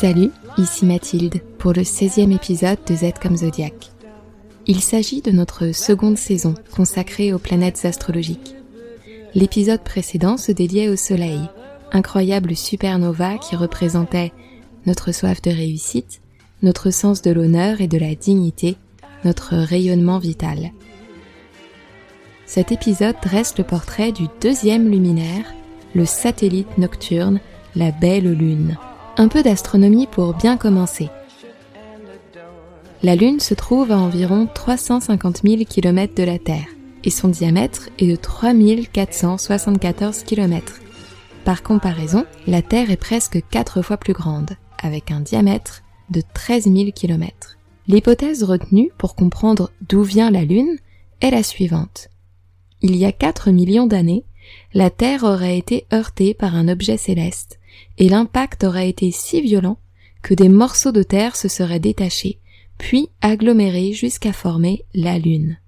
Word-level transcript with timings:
Salut, 0.00 0.30
ici 0.56 0.86
Mathilde 0.86 1.42
pour 1.58 1.74
le 1.74 1.82
16e 1.82 2.34
épisode 2.34 2.78
de 2.86 2.94
Z 2.94 3.12
comme 3.20 3.36
Zodiac. 3.36 3.90
Il 4.66 4.80
s'agit 4.80 5.20
de 5.20 5.30
notre 5.30 5.72
seconde 5.72 6.16
saison 6.16 6.54
consacrée 6.74 7.34
aux 7.34 7.38
planètes 7.38 7.84
astrologiques. 7.84 8.54
L'épisode 9.34 9.82
précédent 9.84 10.38
se 10.38 10.52
dédiait 10.52 10.88
au 10.88 10.96
Soleil, 10.96 11.38
incroyable 11.92 12.56
supernova 12.56 13.36
qui 13.36 13.56
représentait 13.56 14.32
notre 14.86 15.12
soif 15.12 15.42
de 15.42 15.50
réussite, 15.50 16.22
notre 16.62 16.90
sens 16.90 17.20
de 17.20 17.30
l'honneur 17.30 17.82
et 17.82 17.86
de 17.86 17.98
la 17.98 18.14
dignité, 18.14 18.78
notre 19.26 19.54
rayonnement 19.54 20.18
vital. 20.18 20.70
Cet 22.46 22.72
épisode 22.72 23.16
dresse 23.22 23.58
le 23.58 23.64
portrait 23.64 24.12
du 24.12 24.28
deuxième 24.40 24.88
luminaire, 24.88 25.44
le 25.94 26.06
satellite 26.06 26.78
nocturne, 26.78 27.38
la 27.76 27.90
belle 27.90 28.32
lune. 28.32 28.78
Un 29.16 29.28
peu 29.28 29.42
d'astronomie 29.42 30.06
pour 30.06 30.34
bien 30.34 30.56
commencer. 30.56 31.10
La 33.02 33.16
Lune 33.16 33.40
se 33.40 33.54
trouve 33.54 33.92
à 33.92 33.98
environ 33.98 34.48
350 34.52 35.40
000 35.44 35.64
km 35.64 36.14
de 36.14 36.22
la 36.22 36.38
Terre 36.38 36.66
et 37.04 37.10
son 37.10 37.28
diamètre 37.28 37.88
est 37.98 38.06
de 38.06 38.16
3474 38.16 40.24
km. 40.24 40.80
Par 41.44 41.62
comparaison, 41.62 42.24
la 42.46 42.62
Terre 42.62 42.90
est 42.90 42.96
presque 42.96 43.42
4 43.50 43.82
fois 43.82 43.96
plus 43.96 44.12
grande, 44.12 44.50
avec 44.78 45.10
un 45.10 45.20
diamètre 45.20 45.82
de 46.10 46.22
13 46.34 46.64
000 46.64 46.90
km. 46.94 47.56
L'hypothèse 47.88 48.44
retenue 48.44 48.90
pour 48.98 49.14
comprendre 49.14 49.70
d'où 49.88 50.02
vient 50.02 50.30
la 50.30 50.44
Lune 50.44 50.76
est 51.20 51.30
la 51.30 51.42
suivante. 51.42 52.08
Il 52.82 52.96
y 52.96 53.04
a 53.04 53.12
4 53.12 53.50
millions 53.50 53.86
d'années, 53.86 54.24
la 54.74 54.90
Terre 54.90 55.24
aurait 55.24 55.58
été 55.58 55.86
heurtée 55.92 56.34
par 56.34 56.54
un 56.54 56.68
objet 56.68 56.96
céleste, 56.96 57.58
et 57.98 58.08
l'impact 58.08 58.64
aurait 58.64 58.88
été 58.88 59.10
si 59.10 59.40
violent 59.40 59.78
que 60.22 60.34
des 60.34 60.48
morceaux 60.48 60.92
de 60.92 61.02
terre 61.02 61.36
se 61.36 61.48
seraient 61.48 61.80
détachés, 61.80 62.38
puis 62.78 63.08
agglomérés 63.20 63.92
jusqu'à 63.92 64.32
former 64.32 64.84
la 64.94 65.18
Lune. 65.18 65.58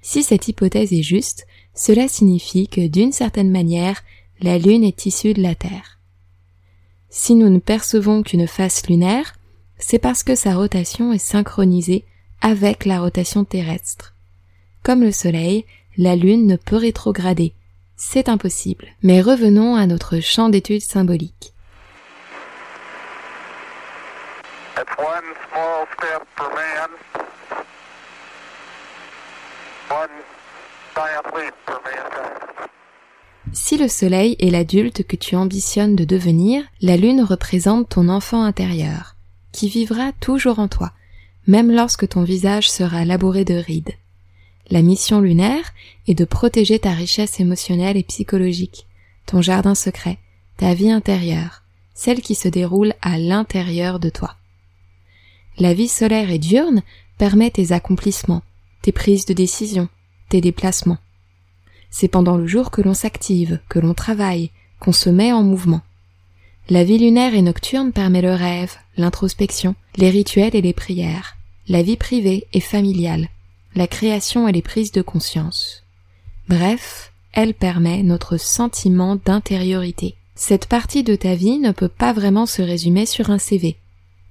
Si 0.00 0.22
cette 0.22 0.48
hypothèse 0.48 0.92
est 0.92 1.02
juste, 1.02 1.46
cela 1.74 2.08
signifie 2.08 2.68
que 2.68 2.86
d'une 2.86 3.12
certaine 3.12 3.50
manière, 3.50 4.02
la 4.40 4.58
Lune 4.58 4.84
est 4.84 5.06
issue 5.06 5.34
de 5.34 5.42
la 5.42 5.54
Terre. 5.54 5.98
Si 7.10 7.34
nous 7.34 7.48
ne 7.48 7.58
percevons 7.58 8.22
qu'une 8.22 8.46
face 8.46 8.86
lunaire, 8.88 9.34
c'est 9.78 9.98
parce 9.98 10.22
que 10.22 10.34
sa 10.34 10.54
rotation 10.54 11.12
est 11.12 11.18
synchronisée 11.18 12.04
avec 12.40 12.84
la 12.84 13.00
rotation 13.00 13.44
terrestre. 13.44 14.14
Comme 14.82 15.02
le 15.02 15.12
Soleil, 15.12 15.64
la 15.96 16.16
Lune 16.16 16.46
ne 16.46 16.56
peut 16.56 16.76
rétrograder. 16.76 17.54
C'est 18.00 18.28
impossible. 18.28 18.86
Mais 19.02 19.20
revenons 19.20 19.74
à 19.74 19.84
notre 19.86 20.20
champ 20.20 20.48
d'études 20.48 20.82
symbolique. 20.82 21.52
Si 33.52 33.76
le 33.76 33.88
soleil 33.88 34.36
est 34.38 34.50
l'adulte 34.50 35.02
que 35.02 35.16
tu 35.16 35.34
ambitionnes 35.34 35.96
de 35.96 36.04
devenir, 36.04 36.62
la 36.80 36.96
lune 36.96 37.22
représente 37.22 37.88
ton 37.88 38.08
enfant 38.08 38.44
intérieur, 38.44 39.16
qui 39.50 39.68
vivra 39.68 40.12
toujours 40.20 40.60
en 40.60 40.68
toi, 40.68 40.92
même 41.48 41.72
lorsque 41.72 42.08
ton 42.08 42.22
visage 42.22 42.70
sera 42.70 43.04
labouré 43.04 43.44
de 43.44 43.54
rides. 43.54 43.94
La 44.70 44.82
mission 44.82 45.20
lunaire 45.20 45.72
est 46.06 46.14
de 46.14 46.26
protéger 46.26 46.78
ta 46.78 46.92
richesse 46.92 47.40
émotionnelle 47.40 47.96
et 47.96 48.02
psychologique, 48.02 48.86
ton 49.24 49.40
jardin 49.40 49.74
secret, 49.74 50.18
ta 50.58 50.74
vie 50.74 50.90
intérieure, 50.90 51.62
celle 51.94 52.20
qui 52.20 52.34
se 52.34 52.48
déroule 52.48 52.92
à 53.00 53.18
l'intérieur 53.18 53.98
de 53.98 54.10
toi. 54.10 54.36
La 55.58 55.72
vie 55.72 55.88
solaire 55.88 56.30
et 56.30 56.38
diurne 56.38 56.82
permet 57.16 57.50
tes 57.50 57.72
accomplissements, 57.72 58.42
tes 58.82 58.92
prises 58.92 59.24
de 59.24 59.32
décision, 59.32 59.88
tes 60.28 60.42
déplacements. 60.42 60.98
C'est 61.90 62.08
pendant 62.08 62.36
le 62.36 62.46
jour 62.46 62.70
que 62.70 62.82
l'on 62.82 62.94
s'active, 62.94 63.60
que 63.70 63.78
l'on 63.78 63.94
travaille, 63.94 64.50
qu'on 64.80 64.92
se 64.92 65.08
met 65.08 65.32
en 65.32 65.42
mouvement. 65.42 65.80
La 66.68 66.84
vie 66.84 66.98
lunaire 66.98 67.34
et 67.34 67.40
nocturne 67.40 67.92
permet 67.92 68.20
le 68.20 68.34
rêve, 68.34 68.76
l'introspection, 68.98 69.74
les 69.96 70.10
rituels 70.10 70.54
et 70.54 70.60
les 70.60 70.74
prières, 70.74 71.38
la 71.66 71.82
vie 71.82 71.96
privée 71.96 72.46
et 72.52 72.60
familiale, 72.60 73.28
la 73.78 73.86
création 73.86 74.48
et 74.48 74.52
les 74.52 74.60
prises 74.60 74.90
de 74.90 75.02
conscience. 75.02 75.84
Bref, 76.48 77.12
elle 77.32 77.54
permet 77.54 78.02
notre 78.02 78.36
sentiment 78.36 79.16
d'intériorité. 79.24 80.16
Cette 80.34 80.66
partie 80.66 81.04
de 81.04 81.14
ta 81.14 81.36
vie 81.36 81.58
ne 81.58 81.70
peut 81.70 81.88
pas 81.88 82.12
vraiment 82.12 82.46
se 82.46 82.60
résumer 82.60 83.06
sur 83.06 83.30
un 83.30 83.38
CV. 83.38 83.76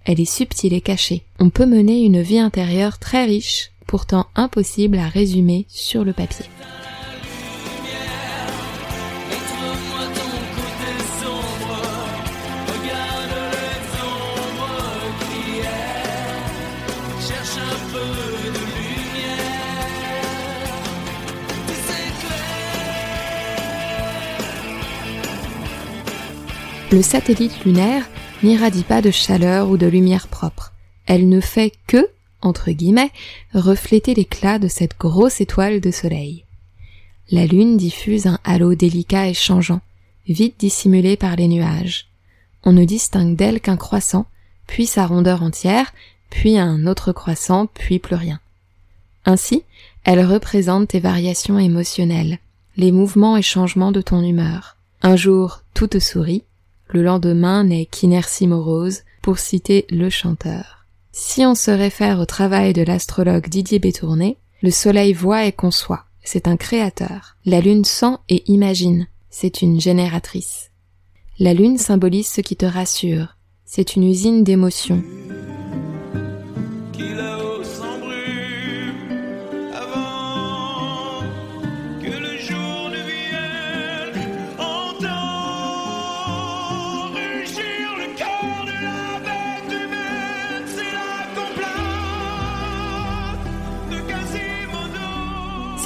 Elle 0.03 0.19
est 0.19 0.25
subtile 0.25 0.73
et 0.73 0.81
cachée. 0.81 1.23
On 1.39 1.49
peut 1.49 1.65
mener 1.65 2.03
une 2.03 2.21
vie 2.21 2.39
intérieure 2.39 2.99
très 2.99 3.23
riche, 3.23 3.71
pourtant 3.87 4.27
impossible 4.35 4.97
à 4.97 5.07
résumer 5.07 5.65
sur 5.69 6.03
le 6.03 6.11
papier. 6.11 6.45
Le 26.89 27.01
satellite 27.01 27.65
lunaire 27.65 28.07
n'irradie 28.43 28.83
pas 28.83 29.01
de 29.01 29.11
chaleur 29.11 29.69
ou 29.69 29.75
de 29.75 29.87
lumière 29.87 30.29
propre. 30.29 30.71
Elle 31.05 31.27
ne 31.27 31.41
fait 31.41 31.73
que, 31.85 32.07
entre 32.41 32.71
guillemets, 32.71 33.11
refléter 33.53 34.13
l'éclat 34.13 34.57
de 34.57 34.69
cette 34.69 34.97
grosse 34.97 35.41
étoile 35.41 35.81
de 35.81 35.91
soleil. 35.91 36.45
La 37.29 37.45
lune 37.45 37.75
diffuse 37.75 38.25
un 38.25 38.39
halo 38.45 38.73
délicat 38.73 39.27
et 39.27 39.33
changeant, 39.33 39.81
vite 40.29 40.55
dissimulé 40.59 41.17
par 41.17 41.35
les 41.35 41.49
nuages. 41.49 42.07
On 42.63 42.71
ne 42.71 42.85
distingue 42.85 43.35
d'elle 43.35 43.59
qu'un 43.59 43.75
croissant, 43.75 44.25
puis 44.65 44.85
sa 44.85 45.05
rondeur 45.05 45.43
entière, 45.43 45.93
puis 46.29 46.57
un 46.57 46.87
autre 46.87 47.11
croissant, 47.11 47.67
puis 47.73 47.99
plus 47.99 48.15
rien. 48.15 48.39
Ainsi, 49.25 49.63
elle 50.05 50.25
représente 50.25 50.87
tes 50.87 51.01
variations 51.01 51.59
émotionnelles, 51.59 52.39
les 52.77 52.93
mouvements 52.93 53.35
et 53.35 53.41
changements 53.41 53.91
de 53.91 54.01
ton 54.01 54.23
humeur. 54.23 54.77
Un 55.01 55.17
jour, 55.17 55.63
tout 55.73 55.87
te 55.87 55.99
sourit, 55.99 56.43
le 56.89 57.03
lendemain 57.03 57.63
n'est 57.63 57.85
qu'inertie 57.85 58.47
morose, 58.47 59.01
pour 59.21 59.39
citer 59.39 59.85
le 59.89 60.09
chanteur. 60.09 60.85
Si 61.11 61.45
on 61.45 61.55
se 61.55 61.71
réfère 61.71 62.19
au 62.19 62.25
travail 62.25 62.73
de 62.73 62.83
l'astrologue 62.83 63.49
Didier 63.49 63.79
Bétourné, 63.79 64.37
le 64.61 64.71
soleil 64.71 65.13
voit 65.13 65.45
et 65.45 65.51
conçoit, 65.51 66.05
c'est 66.23 66.47
un 66.47 66.57
créateur. 66.57 67.35
La 67.45 67.59
lune 67.59 67.85
sent 67.85 68.17
et 68.29 68.43
imagine, 68.51 69.07
c'est 69.29 69.61
une 69.61 69.81
génératrice. 69.81 70.71
La 71.39 71.53
lune 71.53 71.77
symbolise 71.77 72.27
ce 72.27 72.41
qui 72.41 72.55
te 72.55 72.65
rassure, 72.65 73.37
c'est 73.65 73.95
une 73.95 74.03
usine 74.03 74.43
d'émotions, 74.43 75.03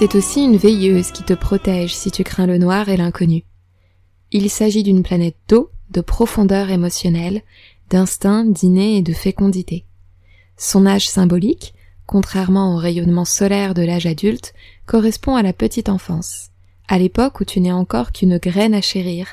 C'est 0.02 0.16
aussi 0.16 0.44
une 0.44 0.58
veilleuse 0.58 1.12
qui 1.12 1.22
te 1.22 1.34
protège 1.34 1.94
si 1.94 2.10
tu 2.10 2.24
crains 2.24 2.48
le 2.48 2.58
noir 2.58 2.90
et 2.90 2.98
l'inconnu. 2.98 3.44
Il 4.32 4.50
s'agit 4.50 4.82
d'une 4.82 5.04
planète 5.04 5.36
d'eau, 5.48 5.70
de 5.92 6.02
profondeur 6.02 6.72
émotionnelle, 6.72 7.44
d'instinct, 7.92 8.46
d'inné 8.46 8.98
et 8.98 9.04
de 9.04 9.14
fécondité. 9.14 9.86
Son 10.58 10.88
âge 10.88 11.08
symbolique, 11.08 11.76
contrairement 12.08 12.74
au 12.74 12.78
rayonnement 12.78 13.26
solaire 13.26 13.76
de 13.76 13.84
l'âge 13.84 14.08
adulte, 14.08 14.56
correspond 14.88 15.36
à 15.36 15.44
la 15.44 15.54
petite 15.54 15.88
enfance, 15.88 16.50
à 16.88 16.98
l'époque 16.98 17.40
où 17.40 17.46
tu 17.46 17.62
n'es 17.62 17.72
encore 17.72 18.12
qu'une 18.12 18.40
graine 18.40 18.74
à 18.74 18.82
chérir, 18.82 19.28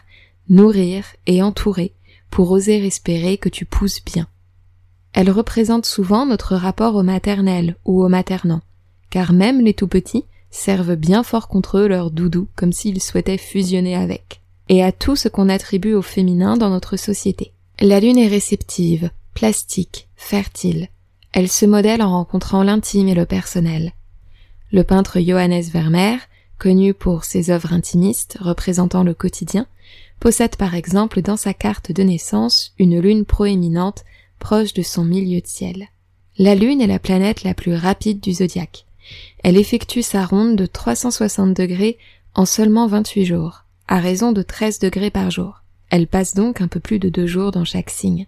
nourrir 0.50 1.06
et 1.26 1.42
entourer 1.42 1.94
pour 2.28 2.50
oser 2.50 2.86
espérer 2.86 3.38
que 3.38 3.48
tu 3.48 3.64
pousses 3.64 4.04
bien. 4.04 4.26
Elle 5.14 5.30
représente 5.30 5.86
souvent 5.86 6.26
notre 6.26 6.56
rapport 6.56 6.94
au 6.94 7.02
maternel 7.02 7.76
ou 7.86 8.04
au 8.04 8.10
maternant, 8.10 8.60
car 9.08 9.32
même 9.32 9.62
les 9.62 9.72
tout 9.72 9.88
petits 9.88 10.26
servent 10.50 10.96
bien 10.96 11.22
fort 11.22 11.48
contre 11.48 11.78
eux 11.78 11.88
leur 11.88 12.10
doudou 12.10 12.48
comme 12.56 12.72
s'ils 12.72 13.02
souhaitaient 13.02 13.38
fusionner 13.38 13.94
avec, 13.94 14.40
et 14.68 14.82
à 14.82 14.92
tout 14.92 15.16
ce 15.16 15.28
qu'on 15.28 15.48
attribue 15.48 15.94
au 15.94 16.02
féminin 16.02 16.56
dans 16.56 16.70
notre 16.70 16.96
société. 16.96 17.52
La 17.80 18.00
lune 18.00 18.18
est 18.18 18.28
réceptive, 18.28 19.10
plastique, 19.34 20.08
fertile. 20.16 20.88
Elle 21.32 21.48
se 21.48 21.66
modèle 21.66 22.02
en 22.02 22.10
rencontrant 22.10 22.62
l'intime 22.62 23.08
et 23.08 23.14
le 23.14 23.26
personnel. 23.26 23.92
Le 24.72 24.82
peintre 24.82 25.20
Johannes 25.20 25.62
Vermeer, 25.62 26.18
connu 26.58 26.92
pour 26.92 27.24
ses 27.24 27.50
œuvres 27.50 27.72
intimistes 27.72 28.38
représentant 28.40 29.04
le 29.04 29.14
quotidien, 29.14 29.66
possède 30.18 30.56
par 30.56 30.74
exemple 30.74 31.22
dans 31.22 31.36
sa 31.36 31.54
carte 31.54 31.92
de 31.92 32.02
naissance 32.02 32.74
une 32.78 32.98
lune 32.98 33.24
proéminente 33.24 34.04
proche 34.38 34.74
de 34.74 34.82
son 34.82 35.04
milieu 35.04 35.40
de 35.40 35.46
ciel. 35.46 35.88
La 36.36 36.54
lune 36.54 36.80
est 36.80 36.86
la 36.86 36.98
planète 36.98 37.44
la 37.44 37.54
plus 37.54 37.74
rapide 37.74 38.20
du 38.20 38.32
zodiaque. 38.32 38.86
Elle 39.44 39.56
effectue 39.56 40.02
sa 40.02 40.24
ronde 40.24 40.56
de 40.56 40.66
360 40.66 41.54
degrés 41.54 41.98
en 42.34 42.44
seulement 42.44 42.86
28 42.86 43.24
jours, 43.24 43.64
à 43.86 43.98
raison 43.98 44.32
de 44.32 44.42
13 44.42 44.78
degrés 44.78 45.10
par 45.10 45.30
jour. 45.30 45.62
Elle 45.90 46.06
passe 46.06 46.34
donc 46.34 46.60
un 46.60 46.68
peu 46.68 46.80
plus 46.80 46.98
de 46.98 47.08
deux 47.08 47.26
jours 47.26 47.50
dans 47.50 47.64
chaque 47.64 47.90
signe. 47.90 48.26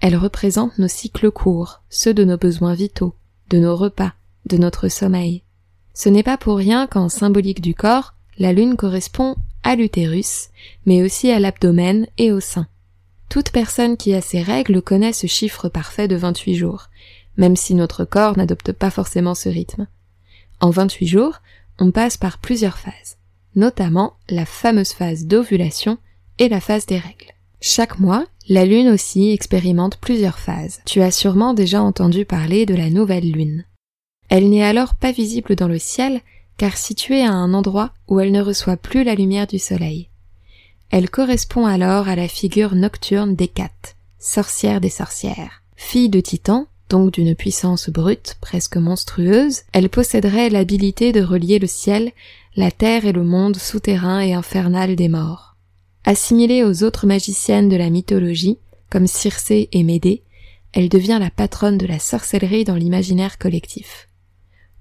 Elle 0.00 0.16
représente 0.16 0.78
nos 0.78 0.88
cycles 0.88 1.30
courts, 1.30 1.80
ceux 1.88 2.14
de 2.14 2.24
nos 2.24 2.36
besoins 2.36 2.74
vitaux, 2.74 3.14
de 3.50 3.58
nos 3.58 3.76
repas, 3.76 4.12
de 4.46 4.56
notre 4.56 4.88
sommeil. 4.88 5.42
Ce 5.94 6.08
n'est 6.08 6.22
pas 6.22 6.36
pour 6.36 6.56
rien 6.56 6.86
qu'en 6.86 7.08
symbolique 7.08 7.60
du 7.60 7.74
corps, 7.74 8.14
la 8.38 8.52
lune 8.52 8.76
correspond 8.76 9.36
à 9.62 9.76
l'utérus, 9.76 10.50
mais 10.86 11.02
aussi 11.02 11.30
à 11.30 11.40
l'abdomen 11.40 12.06
et 12.18 12.32
au 12.32 12.40
sein. 12.40 12.66
Toute 13.28 13.50
personne 13.50 13.96
qui 13.96 14.14
a 14.14 14.20
ses 14.20 14.42
règles 14.42 14.82
connaît 14.82 15.12
ce 15.12 15.26
chiffre 15.26 15.68
parfait 15.68 16.08
de 16.08 16.16
28 16.16 16.54
jours, 16.54 16.88
même 17.36 17.56
si 17.56 17.74
notre 17.74 18.04
corps 18.04 18.36
n'adopte 18.36 18.72
pas 18.72 18.90
forcément 18.90 19.34
ce 19.34 19.48
rythme. 19.48 19.86
En 20.64 20.70
28 20.70 21.06
jours, 21.06 21.42
on 21.78 21.90
passe 21.90 22.16
par 22.16 22.38
plusieurs 22.38 22.78
phases, 22.78 23.18
notamment 23.54 24.14
la 24.30 24.46
fameuse 24.46 24.94
phase 24.94 25.26
d'ovulation 25.26 25.98
et 26.38 26.48
la 26.48 26.58
phase 26.58 26.86
des 26.86 26.96
règles. 26.96 27.34
Chaque 27.60 27.98
mois, 27.98 28.24
la 28.48 28.64
lune 28.64 28.88
aussi 28.88 29.30
expérimente 29.30 29.98
plusieurs 29.98 30.38
phases. 30.38 30.80
Tu 30.86 31.02
as 31.02 31.10
sûrement 31.10 31.52
déjà 31.52 31.82
entendu 31.82 32.24
parler 32.24 32.64
de 32.64 32.74
la 32.74 32.88
nouvelle 32.88 33.30
lune. 33.30 33.66
Elle 34.30 34.48
n'est 34.48 34.64
alors 34.64 34.94
pas 34.94 35.12
visible 35.12 35.54
dans 35.54 35.68
le 35.68 35.78
ciel, 35.78 36.22
car 36.56 36.78
située 36.78 37.20
à 37.20 37.30
un 37.30 37.52
endroit 37.52 37.92
où 38.08 38.18
elle 38.18 38.32
ne 38.32 38.40
reçoit 38.40 38.78
plus 38.78 39.04
la 39.04 39.14
lumière 39.14 39.46
du 39.46 39.58
soleil. 39.58 40.08
Elle 40.88 41.10
correspond 41.10 41.66
alors 41.66 42.08
à 42.08 42.16
la 42.16 42.26
figure 42.26 42.74
nocturne 42.74 43.34
d'Hécate, 43.34 43.96
sorcière 44.18 44.80
des 44.80 44.88
sorcières. 44.88 45.62
Fille 45.76 46.08
de 46.08 46.20
Titan, 46.20 46.68
donc 46.90 47.12
d'une 47.12 47.34
puissance 47.34 47.90
brute, 47.90 48.36
presque 48.40 48.76
monstrueuse, 48.76 49.62
elle 49.72 49.88
posséderait 49.88 50.50
l'habilité 50.50 51.12
de 51.12 51.22
relier 51.22 51.58
le 51.58 51.66
ciel, 51.66 52.12
la 52.56 52.70
terre 52.70 53.06
et 53.06 53.12
le 53.12 53.24
monde 53.24 53.56
souterrain 53.56 54.20
et 54.20 54.34
infernal 54.34 54.94
des 54.96 55.08
morts. 55.08 55.56
Assimilée 56.04 56.62
aux 56.62 56.84
autres 56.84 57.06
magiciennes 57.06 57.68
de 57.68 57.76
la 57.76 57.90
mythologie, 57.90 58.58
comme 58.90 59.06
Circé 59.06 59.68
et 59.72 59.82
Médée, 59.82 60.22
elle 60.72 60.88
devient 60.88 61.18
la 61.20 61.30
patronne 61.30 61.78
de 61.78 61.86
la 61.86 61.98
sorcellerie 61.98 62.64
dans 62.64 62.74
l'imaginaire 62.74 63.38
collectif. 63.38 64.08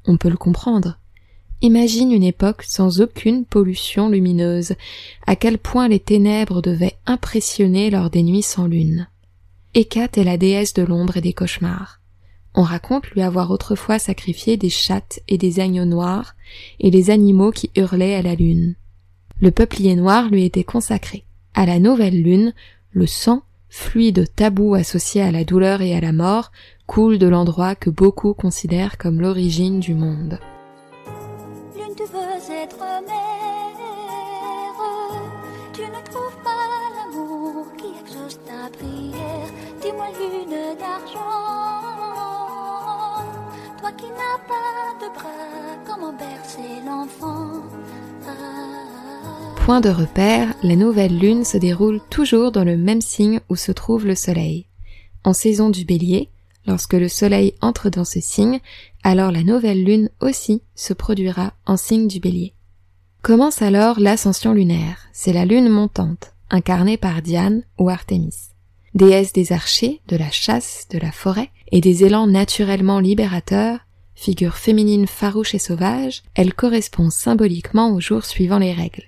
On 0.06 0.17
peut 0.17 0.29
le 0.29 0.38
comprendre. 0.38 0.99
Imagine 1.61 2.11
une 2.11 2.23
époque 2.23 2.63
sans 2.63 2.99
aucune 2.99 3.45
pollution 3.45 4.09
lumineuse, 4.09 4.73
à 5.25 5.38
quel 5.38 5.57
point 5.57 5.88
les 5.88 5.99
ténèbres 5.99 6.61
devaient 6.61 6.97
impressionner 7.06 7.89
lors 7.89 8.09
des 8.09 8.21
nuits 8.21 8.41
sans 8.41 8.67
lune. 8.67 9.07
Hécate 9.75 10.19
est 10.19 10.23
la 10.23 10.37
déesse 10.37 10.75
de 10.75 10.83
l'ombre 10.83 11.17
et 11.17 11.21
des 11.21 11.33
cauchemars. 11.33 11.99
On 12.53 12.61
raconte 12.61 13.09
lui 13.09 13.23
avoir 13.23 13.49
autrefois 13.49 13.97
sacrifié 13.97 14.55
des 14.55 14.69
chattes 14.69 15.19
et 15.27 15.39
des 15.39 15.59
agneaux 15.59 15.85
noirs 15.85 16.35
et 16.79 16.91
les 16.91 17.09
animaux 17.09 17.49
qui 17.49 17.71
hurlaient 17.75 18.13
à 18.13 18.21
la 18.21 18.35
lune. 18.35 18.75
Le 19.41 19.49
peuplier 19.49 19.95
noir 19.95 20.29
lui 20.29 20.45
était 20.45 20.63
consacré. 20.63 21.25
À 21.55 21.65
la 21.65 21.79
nouvelle 21.79 22.21
lune, 22.21 22.53
le 22.91 23.07
sang, 23.07 23.41
fluide 23.67 24.27
tabou 24.35 24.75
associé 24.75 25.23
à 25.23 25.31
la 25.31 25.43
douleur 25.43 25.81
et 25.81 25.95
à 25.95 26.01
la 26.01 26.11
mort, 26.11 26.51
coule 26.85 27.17
de 27.17 27.27
l'endroit 27.27 27.73
que 27.73 27.89
beaucoup 27.89 28.35
considèrent 28.35 28.99
comme 28.99 29.21
l'origine 29.21 29.79
du 29.79 29.95
monde. 29.95 30.37
L'enfant? 46.85 47.61
Point 49.57 49.81
de 49.81 49.89
repère, 49.89 50.53
la 50.61 50.75
nouvelle 50.75 51.17
lune 51.17 51.45
se 51.45 51.57
déroule 51.57 52.01
toujours 52.09 52.51
dans 52.51 52.65
le 52.65 52.75
même 52.75 53.01
signe 53.01 53.39
où 53.49 53.55
se 53.55 53.71
trouve 53.71 54.05
le 54.05 54.15
soleil. 54.15 54.67
En 55.23 55.31
saison 55.31 55.69
du 55.69 55.85
bélier, 55.85 56.29
lorsque 56.67 56.93
le 56.93 57.07
soleil 57.07 57.53
entre 57.61 57.89
dans 57.89 58.03
ce 58.03 58.19
signe, 58.19 58.59
alors 59.03 59.31
la 59.31 59.43
nouvelle 59.43 59.83
lune 59.83 60.09
aussi 60.19 60.61
se 60.75 60.93
produira 60.93 61.53
en 61.65 61.77
signe 61.77 62.07
du 62.07 62.19
bélier. 62.19 62.53
Commence 63.21 63.61
alors 63.61 64.01
l'ascension 64.01 64.53
lunaire, 64.53 64.97
c'est 65.13 65.31
la 65.31 65.45
lune 65.45 65.69
montante, 65.69 66.33
incarnée 66.49 66.97
par 66.97 67.21
Diane 67.21 67.63
ou 67.77 67.89
Artémis. 67.89 68.52
Déesse 68.94 69.34
des 69.34 69.51
archers, 69.51 70.01
de 70.07 70.16
la 70.16 70.30
chasse, 70.30 70.88
de 70.92 71.00
la 71.00 71.12
forêt, 71.12 71.50
et 71.72 71.81
des 71.81 72.04
élans 72.04 72.28
naturellement 72.28 73.00
libérateurs, 73.00 73.80
figure 74.13 74.56
féminine 74.56 75.07
farouche 75.07 75.56
et 75.56 75.60
sauvage, 75.60 76.24
elle 76.36 76.54
correspond 76.54 77.10
symboliquement 77.10 77.92
au 77.92 78.00
jour 78.00 78.24
suivant 78.24 78.60
les 78.60 78.72
règles. 78.72 79.06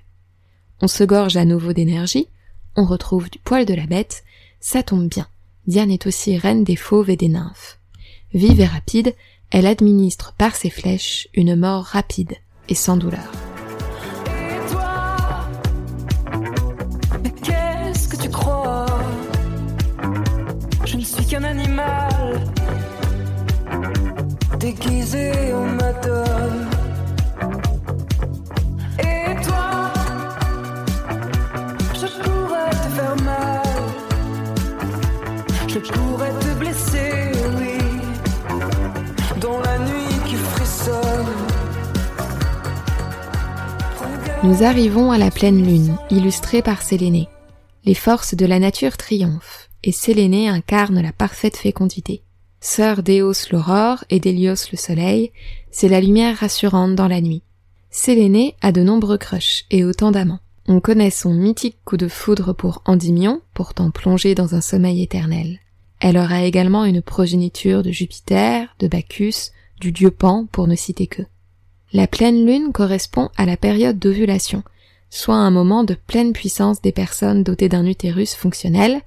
On 0.82 0.88
se 0.88 1.04
gorge 1.04 1.38
à 1.38 1.46
nouveau 1.46 1.74
d'énergie, 1.74 2.28
on 2.76 2.86
retrouve 2.86 3.30
du 3.30 3.40
poil 3.40 3.66
de 3.66 3.74
la 3.74 3.86
bête, 3.86 4.24
ça 4.60 4.84
tombe 4.84 5.08
bien. 5.08 5.28
Diane 5.68 5.92
est 5.92 6.08
aussi 6.08 6.38
reine 6.38 6.64
des 6.64 6.76
fauves 6.76 7.10
et 7.10 7.16
des 7.16 7.30
nymphes. 7.30 7.80
Vive 8.34 8.60
et 8.60 8.66
rapide, 8.66 9.16
elle 9.52 9.68
administre 9.68 10.34
par 10.38 10.56
ses 10.56 10.70
flèches 10.70 11.28
une 11.34 11.56
mort 11.56 11.84
rapide 11.84 12.34
et 12.68 12.76
sans 12.76 12.98
douleur. 12.98 13.32
Animal 21.44 22.42
déguisé 24.66 25.54
en 25.54 25.66
madone. 25.66 26.68
Et 29.00 29.36
toi, 29.44 29.94
je 31.94 32.08
pourrais 32.24 32.70
te 32.70 32.88
faire 32.98 33.16
mal. 33.24 33.62
Je 35.68 35.80
pourrais 35.80 36.32
te 36.40 36.60
blesser, 36.60 37.32
oui, 37.58 37.78
dans 39.40 39.60
la 39.60 39.78
nuit 39.80 40.18
qui 40.26 40.36
frissonne. 40.36 41.34
Nous 44.44 44.64
arrivons 44.64 45.12
à 45.12 45.18
la 45.18 45.32
pleine 45.32 45.64
lune, 45.64 45.96
illustrée 46.10 46.62
par 46.62 46.82
Sélénée. 46.82 47.28
Les 47.84 47.96
forces 47.96 48.36
de 48.36 48.46
la 48.48 48.58
nature 48.58 48.98
triomphent, 48.98 49.65
et 49.86 49.92
Sélénée 49.92 50.50
incarne 50.50 51.00
la 51.00 51.14
parfaite 51.14 51.56
fécondité. 51.56 52.24
Sœur 52.60 53.04
d'Éos 53.04 53.52
l'aurore 53.52 54.04
et 54.10 54.20
d'Hélios 54.20 54.72
le 54.72 54.78
soleil, 54.78 55.32
c'est 55.70 55.88
la 55.88 56.02
lumière 56.02 56.38
rassurante 56.38 56.96
dans 56.96 57.08
la 57.08 57.22
nuit. 57.22 57.44
Sélénée 57.92 58.56
a 58.62 58.72
de 58.72 58.82
nombreux 58.82 59.20
crushs 59.20 59.66
et 59.70 59.86
autant 59.86 60.12
d'amants. 60.12 60.40
On 60.68 60.80
connaît 60.80 61.12
son 61.12 61.32
mythique 61.32 61.78
coup 61.86 61.98
de 61.98 62.08
foudre 62.08 62.54
pour 62.54 62.82
Endymion, 62.86 63.42
pourtant 63.54 63.92
plongé 63.92 64.34
dans 64.34 64.56
un 64.56 64.62
sommeil 64.62 65.04
éternel. 65.04 65.60
Elle 66.00 66.18
aura 66.18 66.44
également 66.44 66.86
une 66.86 67.04
progéniture 67.04 67.84
de 67.84 67.92
Jupiter, 67.92 68.76
de 68.80 68.88
Bacchus, 68.88 69.52
du 69.80 69.92
dieu 69.92 70.10
Pan, 70.10 70.48
pour 70.52 70.68
ne 70.68 70.76
citer 70.76 71.06
que. 71.06 71.22
La 71.94 72.08
pleine 72.08 72.44
lune 72.48 72.72
correspond 72.74 73.30
à 73.38 73.46
la 73.46 73.56
période 73.56 74.00
d'ovulation, 74.00 74.64
soit 75.16 75.36
un 75.36 75.50
moment 75.50 75.86
de 75.86 75.94
pleine 75.94 76.34
puissance 76.34 76.82
des 76.82 76.92
personnes 76.92 77.42
dotées 77.42 77.70
d'un 77.70 77.86
utérus 77.86 78.36
fonctionnel, 78.36 79.02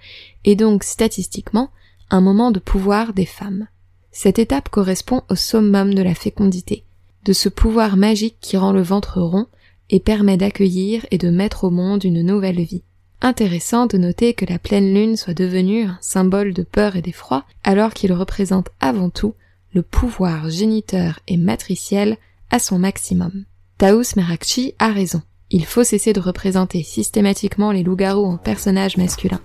et 0.44 0.56
donc 0.56 0.82
statistiquement 0.82 1.70
un 2.10 2.22
moment 2.22 2.50
de 2.50 2.58
pouvoir 2.58 3.12
des 3.12 3.26
femmes. 3.26 3.66
Cette 4.10 4.38
étape 4.38 4.70
correspond 4.70 5.22
au 5.28 5.34
summum 5.34 5.92
de 5.92 6.00
la 6.00 6.14
fécondité, 6.14 6.84
de 7.24 7.34
ce 7.34 7.50
pouvoir 7.50 7.98
magique 7.98 8.36
qui 8.40 8.56
rend 8.56 8.72
le 8.72 8.80
ventre 8.80 9.20
rond 9.20 9.46
et 9.90 10.00
permet 10.00 10.38
d'accueillir 10.38 11.04
et 11.10 11.18
de 11.18 11.28
mettre 11.28 11.64
au 11.64 11.70
monde 11.70 12.04
une 12.04 12.22
nouvelle 12.22 12.62
vie. 12.62 12.84
Intéressant 13.20 13.86
de 13.86 13.98
noter 13.98 14.32
que 14.32 14.46
la 14.46 14.58
pleine 14.58 14.94
lune 14.94 15.16
soit 15.16 15.34
devenue 15.34 15.82
un 15.82 15.98
symbole 16.00 16.54
de 16.54 16.62
peur 16.62 16.96
et 16.96 17.02
d'effroi 17.02 17.44
alors 17.64 17.92
qu'il 17.92 18.14
représente 18.14 18.70
avant 18.80 19.10
tout 19.10 19.34
le 19.74 19.82
pouvoir 19.82 20.48
géniteur 20.48 21.20
et 21.28 21.36
matriciel 21.36 22.16
à 22.50 22.58
son 22.58 22.78
maximum. 22.78 23.44
Taous 23.76 24.16
Merakchi 24.16 24.74
a 24.78 24.90
raison. 24.90 25.20
Il 25.50 25.64
faut 25.64 25.82
cesser 25.82 26.12
de 26.12 26.20
représenter 26.20 26.82
systématiquement 26.82 27.72
les 27.72 27.82
loups-garous 27.82 28.26
en 28.26 28.36
personnages 28.36 28.98
masculins. 28.98 29.40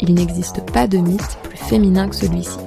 Il 0.00 0.12
n'existe 0.12 0.60
pas 0.70 0.86
de 0.86 0.98
mythe 0.98 1.38
plus 1.44 1.56
féminin 1.56 2.08
que 2.10 2.14
celui-ci. 2.14 2.58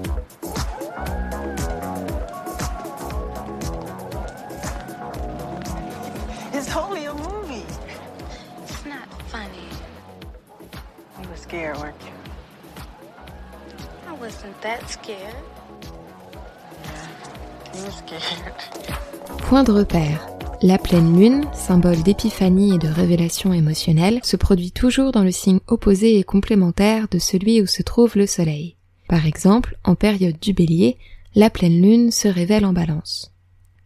Point 19.47 19.63
de 19.63 19.71
repère. 19.71 20.38
La 20.61 20.77
pleine 20.77 21.17
lune, 21.17 21.45
symbole 21.53 22.03
d'épiphanie 22.03 22.75
et 22.75 22.77
de 22.77 22.89
révélation 22.89 23.53
émotionnelle, 23.53 24.19
se 24.23 24.35
produit 24.35 24.73
toujours 24.73 25.13
dans 25.13 25.23
le 25.23 25.31
signe 25.31 25.61
opposé 25.67 26.19
et 26.19 26.23
complémentaire 26.25 27.07
de 27.09 27.17
celui 27.17 27.61
où 27.61 27.65
se 27.65 27.81
trouve 27.81 28.17
le 28.17 28.27
soleil. 28.27 28.75
Par 29.07 29.25
exemple, 29.25 29.77
en 29.85 29.95
période 29.95 30.37
du 30.41 30.51
bélier, 30.51 30.97
la 31.33 31.49
pleine 31.49 31.81
lune 31.81 32.11
se 32.11 32.27
révèle 32.27 32.65
en 32.65 32.73
balance. 32.73 33.31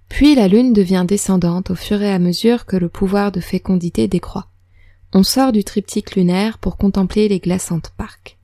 Puis 0.09 0.33
la 0.33 0.47
lune 0.47 0.73
devient 0.73 1.05
descendante 1.07 1.69
au 1.69 1.75
fur 1.75 2.01
et 2.01 2.11
à 2.11 2.17
mesure 2.17 2.65
que 2.65 2.75
le 2.75 2.89
pouvoir 2.89 3.31
de 3.31 3.39
fécondité 3.39 4.07
décroît. 4.07 4.47
On 5.13 5.21
sort 5.21 5.51
du 5.51 5.63
triptyque 5.63 6.15
lunaire 6.15 6.57
pour 6.57 6.77
contempler 6.77 7.27
les 7.27 7.39
glaçantes 7.39 7.91
parcs. 7.97 8.39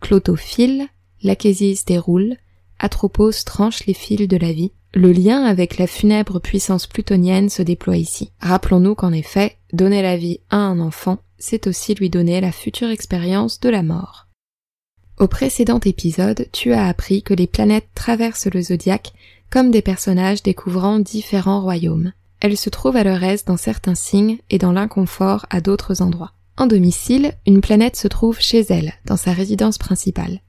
Cloto 0.00 0.34
file, 0.34 0.88
l'Achésis 1.22 1.84
déroule, 1.84 2.38
Atropos 2.80 3.44
tranche 3.46 3.86
les 3.86 3.94
fils 3.94 4.26
de 4.26 4.36
la 4.36 4.50
vie, 4.50 4.72
le 4.94 5.10
lien 5.10 5.44
avec 5.44 5.78
la 5.78 5.86
funèbre 5.86 6.40
puissance 6.40 6.86
plutonienne 6.86 7.48
se 7.48 7.62
déploie 7.62 7.96
ici. 7.96 8.30
Rappelons-nous 8.40 8.94
qu'en 8.94 9.12
effet, 9.12 9.56
donner 9.72 10.02
la 10.02 10.16
vie 10.16 10.40
à 10.50 10.56
un 10.56 10.80
enfant, 10.80 11.18
c'est 11.38 11.66
aussi 11.66 11.94
lui 11.94 12.10
donner 12.10 12.40
la 12.40 12.52
future 12.52 12.90
expérience 12.90 13.58
de 13.60 13.70
la 13.70 13.82
mort. 13.82 14.28
Au 15.18 15.28
précédent 15.28 15.80
épisode, 15.84 16.46
tu 16.52 16.72
as 16.72 16.86
appris 16.86 17.22
que 17.22 17.34
les 17.34 17.46
planètes 17.46 17.88
traversent 17.94 18.48
le 18.52 18.60
zodiaque 18.60 19.12
comme 19.50 19.70
des 19.70 19.82
personnages 19.82 20.42
découvrant 20.42 20.98
différents 20.98 21.62
royaumes. 21.62 22.12
Elles 22.40 22.56
se 22.56 22.70
trouvent 22.70 22.96
à 22.96 23.04
leur 23.04 23.22
aise 23.22 23.44
dans 23.44 23.56
certains 23.56 23.94
signes 23.94 24.38
et 24.50 24.58
dans 24.58 24.72
l'inconfort 24.72 25.46
à 25.50 25.60
d'autres 25.60 26.02
endroits. 26.02 26.32
En 26.58 26.66
domicile, 26.66 27.34
une 27.46 27.60
planète 27.60 27.96
se 27.96 28.08
trouve 28.08 28.40
chez 28.40 28.60
elle, 28.68 28.92
dans 29.06 29.16
sa 29.16 29.32
résidence 29.32 29.78
principale. 29.78 30.40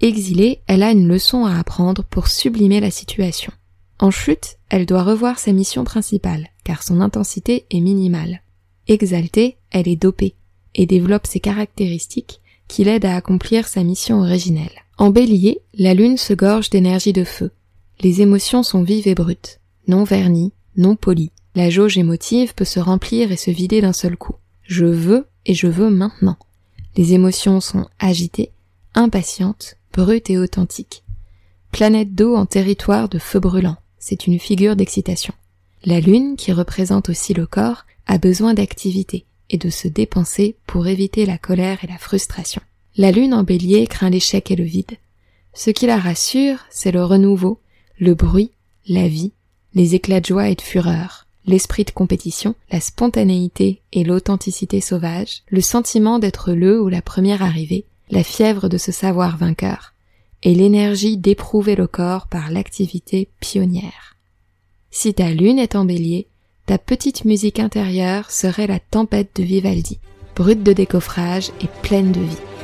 Exilée, 0.00 0.60
elle 0.66 0.82
a 0.82 0.92
une 0.92 1.08
leçon 1.08 1.44
à 1.44 1.58
apprendre 1.58 2.04
pour 2.04 2.28
sublimer 2.28 2.80
la 2.80 2.90
situation. 2.90 3.52
En 3.98 4.10
chute, 4.10 4.58
elle 4.68 4.84
doit 4.84 5.02
revoir 5.02 5.38
sa 5.38 5.52
mission 5.52 5.84
principale, 5.84 6.50
car 6.64 6.82
son 6.82 7.00
intensité 7.00 7.64
est 7.70 7.80
minimale. 7.80 8.42
Exaltée, 8.88 9.56
elle 9.70 9.88
est 9.88 9.96
dopée, 9.96 10.34
et 10.74 10.86
développe 10.86 11.26
ses 11.26 11.40
caractéristiques 11.40 12.40
qui 12.68 12.84
l'aident 12.84 13.06
à 13.06 13.16
accomplir 13.16 13.68
sa 13.68 13.82
mission 13.82 14.20
originelle. 14.20 14.84
En 14.98 15.10
bélier, 15.10 15.60
la 15.74 15.94
lune 15.94 16.18
se 16.18 16.34
gorge 16.34 16.68
d'énergie 16.68 17.12
de 17.12 17.24
feu. 17.24 17.52
Les 18.00 18.20
émotions 18.20 18.62
sont 18.62 18.82
vives 18.82 19.08
et 19.08 19.14
brutes, 19.14 19.60
non 19.88 20.04
vernies, 20.04 20.52
non 20.76 20.96
polies. 20.96 21.32
La 21.54 21.70
jauge 21.70 21.96
émotive 21.96 22.54
peut 22.54 22.66
se 22.66 22.80
remplir 22.80 23.32
et 23.32 23.36
se 23.36 23.50
vider 23.50 23.80
d'un 23.80 23.94
seul 23.94 24.18
coup. 24.18 24.34
Je 24.62 24.84
veux 24.84 25.26
et 25.46 25.54
je 25.54 25.68
veux 25.68 25.88
maintenant. 25.88 26.36
Les 26.96 27.14
émotions 27.14 27.60
sont 27.60 27.86
agitées, 27.98 28.50
impatientes, 28.94 29.76
brutes 29.94 30.28
et 30.28 30.36
authentiques. 30.36 31.02
Planète 31.72 32.14
d'eau 32.14 32.36
en 32.36 32.44
territoire 32.44 33.08
de 33.08 33.18
feu 33.18 33.40
brûlant 33.40 33.76
c'est 34.08 34.28
une 34.28 34.38
figure 34.38 34.76
d'excitation. 34.76 35.34
La 35.84 35.98
lune, 35.98 36.36
qui 36.36 36.52
représente 36.52 37.08
aussi 37.08 37.34
le 37.34 37.44
corps, 37.44 37.86
a 38.06 38.18
besoin 38.18 38.54
d'activité 38.54 39.24
et 39.50 39.58
de 39.58 39.68
se 39.68 39.88
dépenser 39.88 40.54
pour 40.68 40.86
éviter 40.86 41.26
la 41.26 41.38
colère 41.38 41.82
et 41.82 41.88
la 41.88 41.98
frustration. 41.98 42.62
La 42.96 43.10
lune 43.10 43.34
en 43.34 43.42
bélier 43.42 43.84
craint 43.88 44.08
l'échec 44.08 44.48
et 44.52 44.54
le 44.54 44.62
vide. 44.62 44.96
Ce 45.54 45.70
qui 45.70 45.86
la 45.86 45.98
rassure, 45.98 46.58
c'est 46.70 46.92
le 46.92 47.02
renouveau, 47.02 47.58
le 47.98 48.14
bruit, 48.14 48.52
la 48.86 49.08
vie, 49.08 49.32
les 49.74 49.96
éclats 49.96 50.20
de 50.20 50.26
joie 50.26 50.50
et 50.50 50.54
de 50.54 50.62
fureur, 50.62 51.26
l'esprit 51.44 51.82
de 51.82 51.90
compétition, 51.90 52.54
la 52.70 52.80
spontanéité 52.80 53.80
et 53.92 54.04
l'authenticité 54.04 54.80
sauvage, 54.80 55.42
le 55.48 55.60
sentiment 55.60 56.20
d'être 56.20 56.52
le 56.52 56.80
ou 56.80 56.88
la 56.88 57.02
première 57.02 57.42
arrivée, 57.42 57.86
la 58.12 58.22
fièvre 58.22 58.68
de 58.68 58.78
se 58.78 58.92
savoir 58.92 59.36
vainqueur, 59.36 59.94
et 60.46 60.54
l'énergie 60.54 61.16
d'éprouver 61.16 61.74
le 61.74 61.88
corps 61.88 62.28
par 62.28 62.52
l'activité 62.52 63.28
pionnière. 63.40 64.14
Si 64.92 65.12
ta 65.12 65.30
lune 65.30 65.58
est 65.58 65.74
en 65.74 65.84
bélier, 65.84 66.28
ta 66.66 66.78
petite 66.78 67.24
musique 67.24 67.58
intérieure 67.58 68.30
serait 68.30 68.68
la 68.68 68.78
tempête 68.78 69.30
de 69.34 69.42
Vivaldi, 69.42 69.98
brute 70.36 70.62
de 70.62 70.72
décoffrage 70.72 71.50
et 71.60 71.66
pleine 71.82 72.12
de 72.12 72.20
vie. 72.20 72.55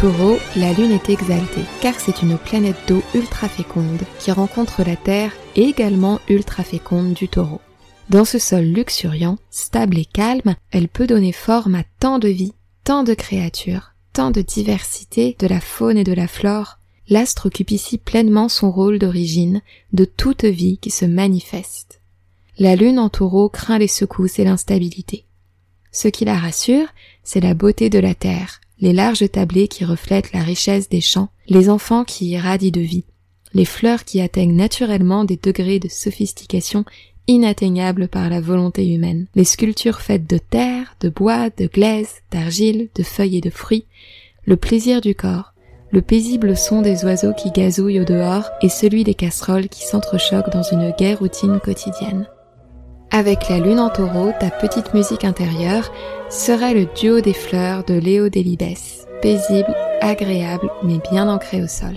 Taureau, 0.00 0.38
la 0.56 0.72
Lune 0.72 0.92
est 0.92 1.10
exaltée, 1.10 1.66
car 1.82 2.00
c'est 2.00 2.22
une 2.22 2.38
planète 2.38 2.88
d'eau 2.88 3.02
ultra 3.14 3.50
féconde 3.50 4.00
qui 4.18 4.32
rencontre 4.32 4.82
la 4.82 4.96
Terre 4.96 5.30
également 5.56 6.20
ultra 6.26 6.62
féconde 6.62 7.12
du 7.12 7.28
taureau. 7.28 7.60
Dans 8.08 8.24
ce 8.24 8.38
sol 8.38 8.64
luxuriant, 8.64 9.36
stable 9.50 9.98
et 9.98 10.06
calme, 10.06 10.54
elle 10.70 10.88
peut 10.88 11.06
donner 11.06 11.32
forme 11.32 11.74
à 11.74 11.84
tant 11.98 12.18
de 12.18 12.28
vie, 12.28 12.54
tant 12.82 13.02
de 13.02 13.12
créatures, 13.12 13.92
tant 14.14 14.30
de 14.30 14.40
diversité 14.40 15.36
de 15.38 15.46
la 15.46 15.60
faune 15.60 15.98
et 15.98 16.04
de 16.04 16.14
la 16.14 16.28
flore. 16.28 16.78
L'astre 17.10 17.46
occupe 17.48 17.70
ici 17.70 17.98
pleinement 17.98 18.48
son 18.48 18.70
rôle 18.70 18.98
d'origine 18.98 19.60
de 19.92 20.06
toute 20.06 20.46
vie 20.46 20.78
qui 20.78 20.90
se 20.90 21.04
manifeste. 21.04 22.00
La 22.58 22.74
lune 22.74 22.98
en 22.98 23.10
taureau 23.10 23.50
craint 23.50 23.78
les 23.78 23.88
secousses 23.88 24.38
et 24.38 24.44
l'instabilité. 24.44 25.26
Ce 25.92 26.08
qui 26.08 26.24
la 26.24 26.38
rassure, 26.38 26.86
c'est 27.22 27.40
la 27.40 27.52
beauté 27.52 27.90
de 27.90 27.98
la 27.98 28.14
terre, 28.14 28.60
les 28.80 28.92
larges 28.92 29.30
tablés 29.30 29.68
qui 29.68 29.84
reflètent 29.84 30.32
la 30.32 30.42
richesse 30.42 30.88
des 30.88 31.00
champs, 31.00 31.28
les 31.48 31.68
enfants 31.68 32.04
qui 32.04 32.30
irradient 32.30 32.70
de 32.70 32.80
vie, 32.80 33.04
les 33.54 33.64
fleurs 33.64 34.04
qui 34.04 34.20
atteignent 34.20 34.56
naturellement 34.56 35.24
des 35.24 35.36
degrés 35.36 35.78
de 35.78 35.88
sophistication 35.88 36.84
inatteignables 37.26 38.08
par 38.08 38.28
la 38.30 38.40
volonté 38.40 38.92
humaine, 38.92 39.26
les 39.34 39.44
sculptures 39.44 40.00
faites 40.00 40.28
de 40.28 40.38
terre, 40.38 40.96
de 41.00 41.08
bois, 41.08 41.50
de 41.50 41.66
glaise, 41.66 42.16
d'argile, 42.30 42.88
de 42.94 43.02
feuilles 43.02 43.38
et 43.38 43.40
de 43.40 43.50
fruits, 43.50 43.86
le 44.44 44.56
plaisir 44.56 45.00
du 45.00 45.14
corps, 45.14 45.52
le 45.92 46.02
paisible 46.02 46.56
son 46.56 46.82
des 46.82 47.04
oiseaux 47.04 47.34
qui 47.34 47.50
gazouillent 47.50 48.00
au 48.00 48.04
dehors 48.04 48.48
et 48.62 48.68
celui 48.68 49.04
des 49.04 49.14
casseroles 49.14 49.68
qui 49.68 49.84
s'entrechoquent 49.86 50.52
dans 50.52 50.62
une 50.62 50.92
guerre 50.92 51.18
routine 51.18 51.60
quotidienne. 51.60 52.26
Avec 53.12 53.48
la 53.48 53.58
lune 53.58 53.80
en 53.80 53.90
taureau, 53.90 54.30
ta 54.38 54.50
petite 54.50 54.94
musique 54.94 55.24
intérieure 55.24 55.90
serait 56.28 56.74
le 56.74 56.86
duo 56.86 57.20
des 57.20 57.32
fleurs 57.32 57.82
de 57.82 57.94
Léo 57.94 58.28
Delibes, 58.28 58.78
paisible, 59.20 59.74
agréable, 60.00 60.70
mais 60.84 60.98
bien 61.10 61.28
ancré 61.28 61.60
au 61.60 61.66
sol. 61.66 61.96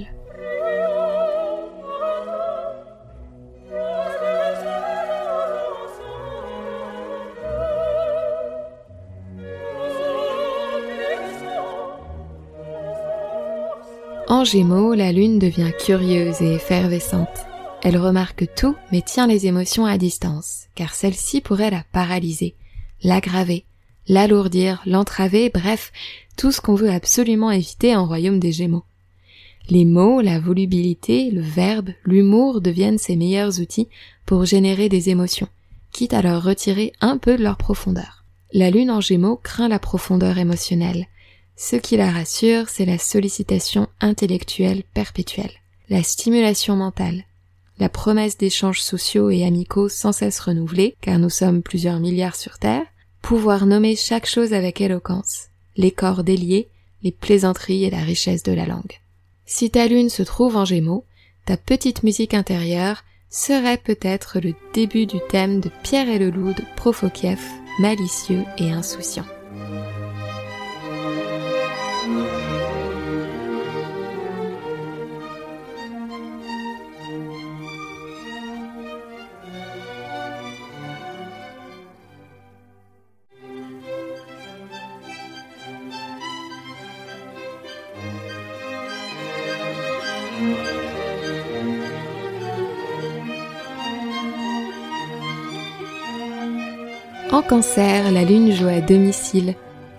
En 14.28 14.44
gémeaux, 14.44 14.96
la 14.96 15.12
lune 15.12 15.38
devient 15.38 15.72
curieuse 15.78 16.42
et 16.42 16.56
effervescente. 16.56 17.53
Elle 17.86 17.98
remarque 17.98 18.48
tout, 18.56 18.78
mais 18.94 19.02
tient 19.02 19.28
les 19.28 19.46
émotions 19.46 19.86
à 19.86 19.98
distance, 19.98 20.68
car 20.74 20.96
celle-ci 20.96 21.42
pourrait 21.42 21.70
la 21.70 21.84
paralyser, 21.92 22.56
l'aggraver, 23.04 23.66
l'alourdir, 24.08 24.82
l'entraver, 24.86 25.50
bref, 25.50 25.92
tout 26.38 26.54
ce 26.54 26.62
qu'on 26.62 26.76
veut 26.76 26.92
absolument 26.92 27.52
éviter 27.52 27.94
en 27.94 28.06
royaume 28.06 28.40
des 28.40 28.54
Gémeaux. 28.54 28.86
Les 29.70 29.84
mots, 29.84 30.22
la 30.22 30.40
volubilité, 30.40 31.30
le 31.30 31.42
verbe, 31.42 31.90
l'humour 32.06 32.62
deviennent 32.62 32.98
ses 32.98 33.18
meilleurs 33.18 33.60
outils 33.60 33.90
pour 34.26 34.46
générer 34.46 34.88
des 34.88 35.10
émotions, 35.10 35.50
quitte 35.92 36.14
à 36.14 36.22
leur 36.22 36.42
retirer 36.42 36.94
un 37.02 37.18
peu 37.18 37.38
de 37.38 37.44
leur 37.44 37.58
profondeur. 37.58 38.24
La 38.54 38.70
lune 38.70 38.92
en 38.92 39.02
Gémeaux 39.02 39.36
craint 39.36 39.68
la 39.68 39.80
profondeur 39.80 40.38
émotionnelle. 40.38 41.08
Ce 41.58 41.76
qui 41.76 41.98
la 41.98 42.12
rassure, 42.12 42.70
c'est 42.70 42.86
la 42.86 42.98
sollicitation 42.98 43.90
intellectuelle 44.00 44.84
perpétuelle, 44.94 45.52
la 45.90 46.02
stimulation 46.02 46.78
mentale, 46.78 47.26
la 47.84 47.90
promesse 47.90 48.38
d'échanges 48.38 48.80
sociaux 48.80 49.30
et 49.30 49.44
amicaux 49.44 49.90
sans 49.90 50.14
cesse 50.14 50.40
renouvelés, 50.40 50.96
car 51.02 51.20
nous 51.20 51.30
sommes 51.30 51.62
plusieurs 51.62 52.00
milliards 52.00 52.38
sur 52.38 52.58
Terre, 52.58 52.86
pouvoir 53.22 53.66
nommer 53.66 53.98
chaque 53.98 54.26
chose 54.26 54.54
avec 54.54 54.80
éloquence, 54.80 55.50
les 55.76 55.92
corps 55.92 56.24
déliés, 56.24 56.70
les 57.02 57.12
plaisanteries 57.12 57.84
et 57.84 57.90
la 57.90 58.00
richesse 58.00 58.42
de 58.42 58.54
la 58.54 58.66
langue. 58.66 59.02
Si 59.46 59.70
ta 59.70 59.86
lune 59.86 60.08
se 60.08 60.24
trouve 60.24 60.56
en 60.56 60.64
gémeaux, 60.64 61.04
ta 61.46 61.58
petite 61.58 62.04
musique 62.04 62.34
intérieure 62.34 63.04
serait 63.30 63.76
peut-être 63.76 64.40
le 64.40 64.54
début 64.74 65.06
du 65.06 65.18
thème 65.28 65.60
de 65.60 65.70
Pierre 65.84 66.08
et 66.08 66.20
le 66.20 66.30
loup 66.30 66.54
de 66.54 66.64
Prokofiev, 66.78 67.42
malicieux 67.80 68.46
et 68.60 68.72
insouciant. 68.72 69.26
En 97.34 97.42
cancer, 97.42 98.12
la 98.12 98.26
lune 98.26 98.52
joue 98.52 98.68
à 98.68 98.80
domicile. 98.80 99.56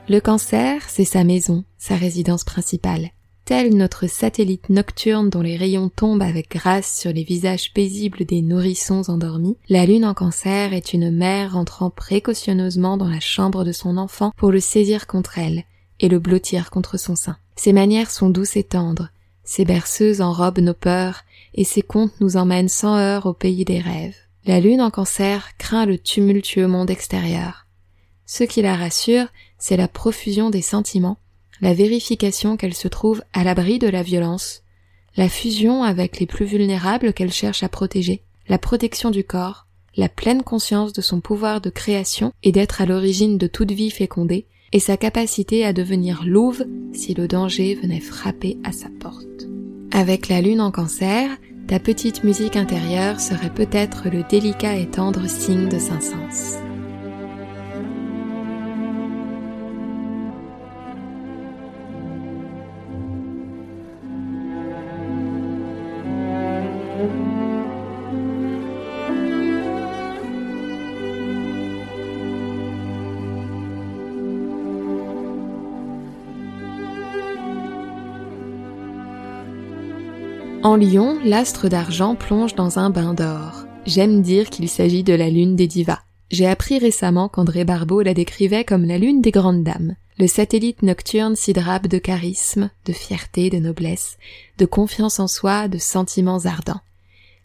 Le 0.08 0.20
cancer, 0.20 0.88
c'est 0.88 1.04
sa 1.04 1.24
maison, 1.24 1.64
sa 1.78 1.96
résidence 1.96 2.44
principale. 2.44 3.10
Tel 3.44 3.76
notre 3.76 4.06
satellite 4.06 4.68
nocturne 4.68 5.30
dont 5.30 5.40
les 5.40 5.56
rayons 5.56 5.88
tombent 5.88 6.22
avec 6.22 6.48
grâce 6.48 6.96
sur 6.96 7.12
les 7.12 7.24
visages 7.24 7.72
paisibles 7.72 8.24
des 8.24 8.40
nourrissons 8.40 9.10
endormis, 9.10 9.56
la 9.68 9.84
lune 9.84 10.04
en 10.04 10.14
cancer 10.14 10.72
est 10.74 10.92
une 10.92 11.10
mère 11.10 11.56
entrant 11.56 11.90
précautionneusement 11.90 12.96
dans 12.96 13.08
la 13.08 13.18
chambre 13.18 13.64
de 13.64 13.72
son 13.72 13.96
enfant 13.96 14.30
pour 14.36 14.52
le 14.52 14.60
saisir 14.60 15.08
contre 15.08 15.36
elle 15.36 15.64
et 15.98 16.08
le 16.08 16.20
blottir 16.20 16.70
contre 16.70 17.00
son 17.00 17.16
sein. 17.16 17.36
Ses 17.56 17.72
manières 17.72 18.12
sont 18.12 18.30
douces 18.30 18.56
et 18.56 18.62
tendres, 18.62 19.08
ses 19.42 19.64
berceuses 19.64 20.20
enrobent 20.20 20.60
nos 20.60 20.72
peurs, 20.72 21.22
et 21.54 21.64
ses 21.64 21.82
contes 21.82 22.14
nous 22.20 22.36
emmènent 22.36 22.68
sans 22.68 22.96
heurts 22.96 23.26
au 23.26 23.34
pays 23.34 23.64
des 23.64 23.80
rêves. 23.80 24.23
La 24.46 24.60
lune 24.60 24.82
en 24.82 24.90
cancer 24.90 25.56
craint 25.56 25.86
le 25.86 25.96
tumultueux 25.96 26.66
monde 26.66 26.90
extérieur. 26.90 27.66
Ce 28.26 28.44
qui 28.44 28.60
la 28.60 28.76
rassure, 28.76 29.26
c'est 29.58 29.78
la 29.78 29.88
profusion 29.88 30.50
des 30.50 30.60
sentiments, 30.60 31.16
la 31.62 31.72
vérification 31.72 32.58
qu'elle 32.58 32.74
se 32.74 32.88
trouve 32.88 33.22
à 33.32 33.42
l'abri 33.42 33.78
de 33.78 33.88
la 33.88 34.02
violence, 34.02 34.62
la 35.16 35.30
fusion 35.30 35.82
avec 35.82 36.20
les 36.20 36.26
plus 36.26 36.44
vulnérables 36.44 37.14
qu'elle 37.14 37.32
cherche 37.32 37.62
à 37.62 37.70
protéger, 37.70 38.22
la 38.46 38.58
protection 38.58 39.10
du 39.10 39.24
corps, 39.24 39.66
la 39.96 40.10
pleine 40.10 40.42
conscience 40.42 40.92
de 40.92 41.00
son 41.00 41.22
pouvoir 41.22 41.62
de 41.62 41.70
création 41.70 42.32
et 42.42 42.52
d'être 42.52 42.82
à 42.82 42.86
l'origine 42.86 43.38
de 43.38 43.46
toute 43.46 43.72
vie 43.72 43.90
fécondée, 43.90 44.46
et 44.72 44.80
sa 44.80 44.98
capacité 44.98 45.64
à 45.64 45.72
devenir 45.72 46.24
louve 46.26 46.66
si 46.92 47.14
le 47.14 47.28
danger 47.28 47.76
venait 47.76 48.00
frapper 48.00 48.58
à 48.62 48.72
sa 48.72 48.88
porte. 49.00 49.46
Avec 49.92 50.28
la 50.28 50.42
lune 50.42 50.60
en 50.60 50.72
cancer, 50.72 51.30
ta 51.66 51.78
petite 51.78 52.24
musique 52.24 52.56
intérieure 52.56 53.20
serait 53.20 53.50
peut-être 53.50 54.08
le 54.10 54.22
délicat 54.28 54.76
et 54.76 54.86
tendre 54.86 55.26
signe 55.28 55.68
de 55.68 55.78
Saint-Saëns. 55.78 56.73
En 80.64 80.76
Lyon, 80.76 81.18
l'astre 81.22 81.68
d'argent 81.68 82.14
plonge 82.14 82.54
dans 82.54 82.78
un 82.78 82.88
bain 82.88 83.12
d'or. 83.12 83.66
J'aime 83.84 84.22
dire 84.22 84.48
qu'il 84.48 84.70
s'agit 84.70 85.02
de 85.02 85.12
la 85.12 85.28
lune 85.28 85.56
des 85.56 85.66
divas. 85.66 86.00
J'ai 86.30 86.46
appris 86.46 86.78
récemment 86.78 87.28
qu'André 87.28 87.64
Barbeau 87.64 88.00
la 88.00 88.14
décrivait 88.14 88.64
comme 88.64 88.86
la 88.86 88.96
lune 88.96 89.20
des 89.20 89.30
grandes 89.30 89.62
dames. 89.62 89.94
Le 90.18 90.26
satellite 90.26 90.82
nocturne 90.82 91.36
s'y 91.36 91.52
drape 91.52 91.86
de 91.86 91.98
charisme, 91.98 92.70
de 92.86 92.94
fierté, 92.94 93.50
de 93.50 93.58
noblesse, 93.58 94.16
de 94.56 94.64
confiance 94.64 95.20
en 95.20 95.28
soi, 95.28 95.68
de 95.68 95.76
sentiments 95.76 96.46
ardents. 96.46 96.80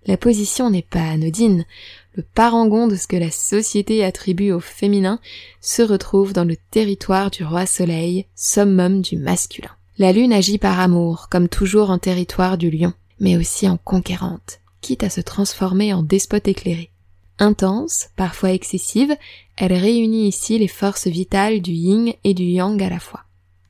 La 0.06 0.16
position 0.16 0.70
n'est 0.70 0.82
pas 0.82 1.04
anodine. 1.04 1.66
Le 2.14 2.24
parangon 2.24 2.88
de 2.88 2.96
ce 2.96 3.08
que 3.08 3.18
la 3.18 3.32
société 3.32 4.02
attribue 4.06 4.54
au 4.54 4.62
féminin 4.62 5.20
se 5.60 5.82
retrouve 5.82 6.32
dans 6.32 6.46
le 6.46 6.56
territoire 6.72 7.32
du 7.32 7.44
roi 7.44 7.66
soleil, 7.66 8.28
summum 8.38 9.02
du 9.02 9.18
masculin. 9.18 9.72
La 9.98 10.14
lune 10.14 10.32
agit 10.32 10.58
par 10.58 10.80
amour, 10.80 11.28
comme 11.30 11.50
toujours 11.50 11.90
en 11.90 11.98
territoire 11.98 12.58
du 12.58 12.70
lion 12.72 12.94
mais 13.20 13.38
aussi 13.38 13.68
en 13.68 13.78
conquérante, 13.78 14.60
quitte 14.82 15.04
à 15.04 15.10
se 15.10 15.22
transformer 15.22 15.94
en 15.94 16.04
despote 16.04 16.48
éclairé. 16.48 16.92
Intense, 17.40 18.10
parfois 18.16 18.52
excessive, 18.52 19.16
elle 19.56 19.74
réunit 19.74 20.28
ici 20.28 20.58
les 20.58 20.68
forces 20.68 21.08
vitales 21.08 21.62
du 21.62 21.72
yin 21.72 22.14
et 22.24 22.34
du 22.34 22.44
yang 22.44 22.82
à 22.82 22.90
la 22.90 23.00
fois. 23.00 23.24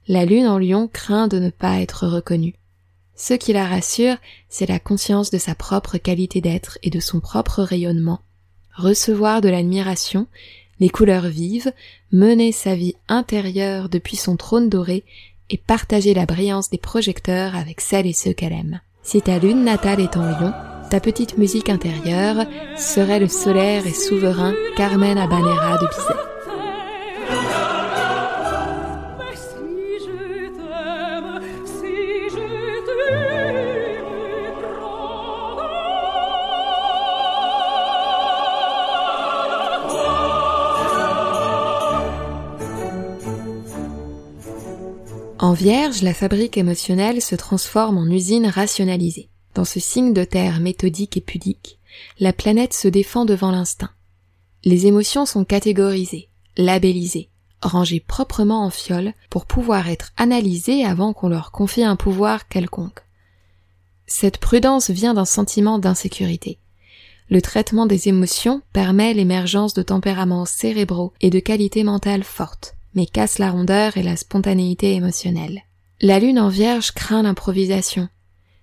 La 0.08 0.26
lune 0.26 0.48
en 0.48 0.58
lion 0.58 0.90
craint 0.92 1.28
de 1.28 1.38
ne 1.38 1.52
pas 1.52 1.80
être 1.80 2.08
reconnue. 2.08 2.56
Ce 3.16 3.34
qui 3.34 3.54
la 3.54 3.68
rassure, 3.68 4.16
c'est 4.48 4.68
la 4.70 4.80
conscience 4.80 5.30
de 5.30 5.38
sa 5.38 5.54
propre 5.54 5.98
qualité 5.98 6.42
d'être 6.42 6.80
et 6.84 6.90
de 6.90 7.00
son 7.00 7.20
propre 7.20 7.62
rayonnement. 7.62 8.22
Recevoir 8.74 9.42
de 9.42 9.50
l'admiration, 9.50 10.26
les 10.80 10.90
couleurs 10.90 11.28
vives, 11.28 11.74
mener 12.12 12.52
sa 12.52 12.76
vie 12.76 12.96
intérieure 13.08 13.90
depuis 13.90 14.16
son 14.16 14.38
trône 14.38 14.70
doré 14.70 15.04
et 15.50 15.58
partager 15.58 16.14
la 16.14 16.26
brillance 16.26 16.70
des 16.70 16.78
projecteurs 16.78 17.56
avec 17.56 17.82
celles 17.82 18.08
et 18.08 18.14
ceux 18.14 18.34
qu'elle 18.34 18.54
aime. 18.54 18.80
Si 19.02 19.22
ta 19.22 19.40
lune 19.40 19.64
natale 19.64 20.02
est 20.02 20.18
en 20.18 20.24
lion, 20.24 20.54
ta 20.90 21.00
petite 21.00 21.38
musique 21.38 21.70
intérieure 21.70 22.46
serait 22.78 23.20
le 23.20 23.28
solaire 23.28 23.88
et 23.88 23.94
souverain 23.94 24.54
Carmen 24.76 25.18
Habanera 25.18 25.78
de 25.78 25.88
Bizet. 25.88 26.29
Vierge, 45.60 46.04
la 46.04 46.14
fabrique 46.14 46.58
émotionnelle 46.58 47.22
se 47.22 47.36
transforme 47.36 47.98
en 47.98 48.06
usine 48.06 48.48
rationalisée. 48.48 49.30
Dans 49.56 49.66
ce 49.66 49.82
signe 49.82 50.14
de 50.14 50.24
terre 50.24 50.62
méthodique 50.62 51.18
et 51.18 51.22
pudique, 51.22 51.80
la 52.18 52.32
planète 52.32 52.74
se 52.74 52.88
défend 52.88 53.26
devant 53.26 53.52
l'instinct. 53.52 53.90
Les 54.64 54.88
émotions 54.88 55.26
sont 55.26 55.44
catégorisées, 55.44 56.30
labellisées, 56.56 57.30
rangées 57.62 58.00
proprement 58.00 58.64
en 58.64 58.70
fioles 58.70 59.14
pour 59.30 59.46
pouvoir 59.46 59.90
être 59.90 60.14
analysées 60.16 60.86
avant 60.86 61.12
qu'on 61.12 61.28
leur 61.28 61.52
confie 61.52 61.84
un 61.84 61.98
pouvoir 61.98 62.48
quelconque. 62.48 63.02
Cette 64.08 64.38
prudence 64.38 64.90
vient 64.90 65.14
d'un 65.14 65.26
sentiment 65.26 65.78
d'insécurité. 65.78 66.58
Le 67.30 67.42
traitement 67.42 67.86
des 67.86 68.08
émotions 68.08 68.62
permet 68.72 69.14
l'émergence 69.14 69.74
de 69.74 69.82
tempéraments 69.82 70.46
cérébraux 70.46 71.12
et 71.20 71.30
de 71.30 71.40
qualités 71.40 71.84
mentales 71.84 72.24
fortes 72.24 72.78
mais 72.94 73.06
casse 73.06 73.40
la 73.40 73.52
rondeur 73.52 73.98
et 73.98 74.04
la 74.04 74.16
spontanéité 74.16 74.94
émotionnelle. 74.94 75.64
La 76.02 76.20
lune 76.20 76.40
en 76.40 76.50
vierge 76.50 76.92
craint 76.92 77.24
l'improvisation. 77.24 78.08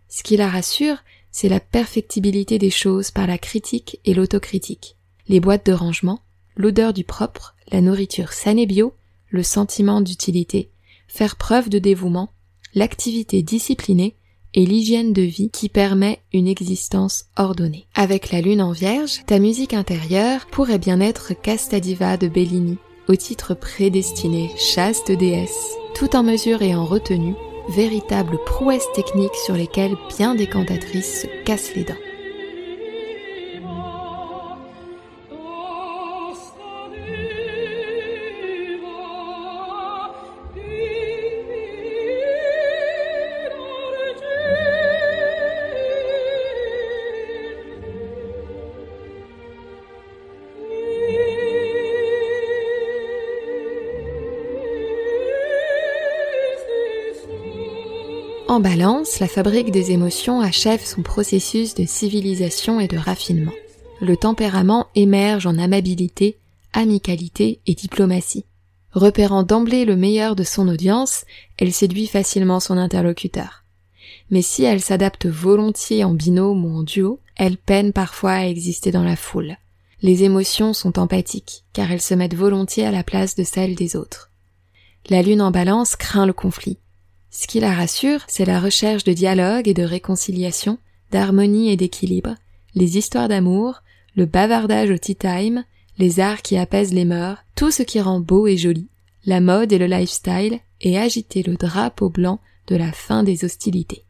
Ce 0.09 0.23
qui 0.23 0.37
la 0.37 0.49
rassure, 0.49 0.99
c'est 1.31 1.49
la 1.49 1.61
perfectibilité 1.61 2.59
des 2.59 2.71
choses 2.71 3.11
par 3.11 3.27
la 3.27 3.39
critique 3.39 4.01
et 4.05 4.15
l'autocritique. 4.15 4.97
Les 5.29 5.41
boîtes 5.41 5.67
de 5.67 5.73
rangement, 5.73 6.21
l'odeur 6.57 6.93
du 6.93 7.05
propre, 7.05 7.55
la 7.71 7.81
nourriture 7.81 8.33
saine 8.33 8.59
et 8.59 8.67
bio, 8.67 8.95
le 9.29 9.43
sentiment 9.43 10.01
d'utilité, 10.01 10.71
faire 11.09 11.37
preuve 11.37 11.69
de 11.69 11.79
dévouement, 11.79 12.31
l'activité 12.75 13.43
disciplinée 13.43 14.17
et 14.55 14.65
l'hygiène 14.65 15.13
de 15.13 15.23
vie 15.23 15.51
qui 15.51 15.69
permet 15.69 16.21
une 16.33 16.49
existence 16.49 17.27
ordonnée. 17.37 17.87
Avec 17.95 18.31
la 18.33 18.41
lune 18.41 18.63
en 18.63 18.73
vierge, 18.73 19.21
ta 19.27 19.39
musique 19.39 19.75
intérieure 19.75 20.47
pourrait 20.47 20.79
bien 20.79 21.01
être 21.01 21.35
Castadiva 21.35 22.17
de 22.17 22.29
Bellini, 22.29 22.79
au 23.09 23.17
titre 23.17 23.55
prédestiné 23.55 24.51
chaste 24.57 25.13
déesse, 25.13 25.77
tout 25.95 26.17
en 26.17 26.23
mesure 26.23 26.63
et 26.63 26.75
en 26.75 26.85
retenue, 26.85 27.35
véritable 27.69 28.39
prouesse 28.45 28.87
technique 28.95 29.35
sur 29.45 29.55
lesquelles 29.55 29.97
bien 30.17 30.35
des 30.35 30.47
cantatrices 30.47 31.23
se 31.23 31.45
cassent 31.45 31.75
les 31.75 31.85
dents. 31.85 32.06
En 58.57 58.61
balance, 58.61 59.21
la 59.21 59.29
fabrique 59.29 59.71
des 59.71 59.91
émotions 59.91 60.41
achève 60.41 60.83
son 60.83 61.03
processus 61.03 61.75
de 61.75 61.85
civilisation 61.85 62.81
et 62.81 62.89
de 62.89 62.97
raffinement. 62.97 63.53
Le 64.01 64.17
tempérament 64.17 64.87
émerge 64.95 65.47
en 65.47 65.59
amabilité, 65.59 66.39
amicalité 66.73 67.61
et 67.67 67.75
diplomatie. 67.75 68.47
Repérant 68.93 69.43
d'emblée 69.43 69.85
le 69.85 69.95
meilleur 69.95 70.35
de 70.37 70.43
son 70.43 70.69
audience, 70.69 71.27
elle 71.59 71.71
séduit 71.71 72.07
facilement 72.07 72.59
son 72.59 72.79
interlocuteur. 72.79 73.65
Mais 74.31 74.41
si 74.41 74.65
elle 74.65 74.81
s'adapte 74.81 75.27
volontiers 75.27 76.03
en 76.05 76.15
binôme 76.15 76.65
ou 76.65 76.79
en 76.79 76.83
duo, 76.83 77.21
elle 77.37 77.59
peine 77.59 77.93
parfois 77.93 78.33
à 78.33 78.47
exister 78.47 78.91
dans 78.91 79.05
la 79.05 79.17
foule. 79.17 79.59
Les 80.01 80.25
émotions 80.25 80.73
sont 80.73 80.99
empathiques, 80.99 81.65
car 81.75 81.93
elles 81.93 82.01
se 82.01 82.15
mettent 82.15 82.35
volontiers 82.35 82.87
à 82.87 82.91
la 82.91 83.05
place 83.05 83.35
de 83.35 83.45
celles 83.45 83.75
des 83.75 83.97
autres. 83.97 84.31
La 85.11 85.21
lune 85.21 85.43
en 85.43 85.51
balance 85.51 85.95
craint 85.95 86.25
le 86.25 86.33
conflit. 86.33 86.79
Ce 87.39 87.47
qui 87.47 87.61
la 87.61 87.75
rassure, 87.75 88.21
c'est 88.29 88.47
la 88.47 88.59
recherche 88.59 89.05
de 89.05 89.13
dialogue 89.13 89.69
et 89.69 89.75
de 89.75 89.83
réconciliation, 89.83 90.79
d'harmonie 91.13 91.71
et 91.71 91.77
d'équilibre, 91.77 92.35
les 92.75 92.97
histoires 92.97 93.29
d'amour, 93.29 93.83
le 94.15 94.25
bavardage 94.25 94.91
au 94.91 94.97
tea 94.97 95.17
time, 95.17 95.63
les 95.99 96.19
arts 96.19 96.41
qui 96.41 96.57
apaisent 96.57 96.95
les 96.95 97.05
mœurs, 97.05 97.37
tout 97.55 97.71
ce 97.71 97.83
qui 97.83 98.01
rend 98.01 98.21
beau 98.21 98.47
et 98.47 98.57
joli, 98.57 98.89
la 99.27 99.41
mode 99.41 99.71
et 99.71 99.77
le 99.77 99.85
lifestyle, 99.85 100.61
et 100.81 100.99
agiter 100.99 101.43
le 101.43 101.57
drapeau 101.57 102.09
blanc 102.09 102.41
de 102.69 102.77
la 102.77 102.91
fin 102.91 103.23
des 103.23 103.45
hostilités. 103.45 104.05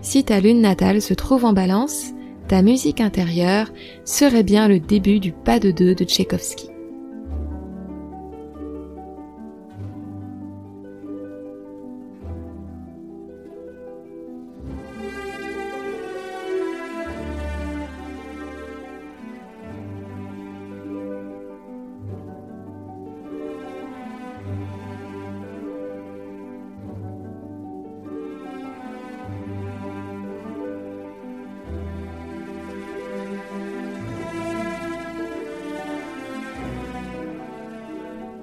Si 0.00 0.22
ta 0.22 0.38
lune 0.38 0.60
natale 0.60 1.02
se 1.02 1.12
trouve 1.12 1.44
en 1.44 1.52
balance, 1.52 2.12
ta 2.46 2.62
musique 2.62 3.00
intérieure 3.00 3.72
serait 4.04 4.44
bien 4.44 4.68
le 4.68 4.78
début 4.78 5.18
du 5.18 5.32
pas 5.32 5.58
de 5.58 5.72
deux 5.72 5.96
de 5.96 6.04
Tchaïkovski. 6.04 6.69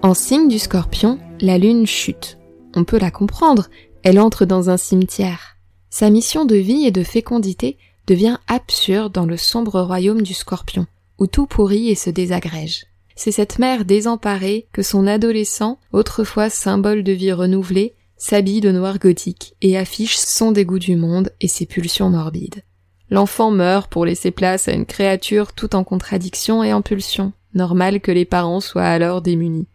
En 0.07 0.13
signe 0.13 0.47
du 0.47 0.57
scorpion, 0.57 1.19
la 1.41 1.57
lune 1.57 1.85
chute. 1.85 2.37
On 2.75 2.85
peut 2.85 2.97
la 2.97 3.11
comprendre, 3.11 3.67
elle 4.03 4.21
entre 4.21 4.45
dans 4.45 4.69
un 4.69 4.77
cimetière. 4.77 5.57
Sa 5.89 6.09
mission 6.09 6.45
de 6.45 6.55
vie 6.55 6.85
et 6.85 6.91
de 6.91 7.03
fécondité 7.03 7.77
devient 8.07 8.37
absurde 8.47 9.11
dans 9.11 9.25
le 9.25 9.35
sombre 9.35 9.81
royaume 9.81 10.21
du 10.21 10.33
scorpion, 10.33 10.87
où 11.19 11.27
tout 11.27 11.45
pourrit 11.45 11.89
et 11.89 11.95
se 11.95 12.09
désagrège. 12.09 12.85
C'est 13.17 13.33
cette 13.33 13.59
mère 13.59 13.83
désemparée 13.83 14.69
que 14.71 14.81
son 14.81 15.07
adolescent, 15.07 15.77
autrefois 15.91 16.49
symbole 16.49 17.03
de 17.03 17.11
vie 17.11 17.33
renouvelée, 17.33 17.93
s'habille 18.15 18.61
de 18.61 18.71
noir 18.71 18.99
gothique 18.99 19.55
et 19.61 19.77
affiche 19.77 20.15
son 20.15 20.53
dégoût 20.53 20.79
du 20.79 20.95
monde 20.95 21.33
et 21.41 21.49
ses 21.49 21.65
pulsions 21.65 22.09
morbides. 22.09 22.63
L'enfant 23.09 23.51
meurt 23.51 23.91
pour 23.91 24.05
laisser 24.05 24.31
place 24.31 24.69
à 24.69 24.71
une 24.71 24.85
créature 24.85 25.51
tout 25.51 25.75
en 25.75 25.83
contradiction 25.83 26.63
et 26.63 26.71
en 26.71 26.81
pulsion. 26.81 27.33
Normal 27.53 27.99
que 27.99 28.13
les 28.13 28.23
parents 28.23 28.61
soient 28.61 28.85
alors 28.85 29.21
démunis. 29.21 29.67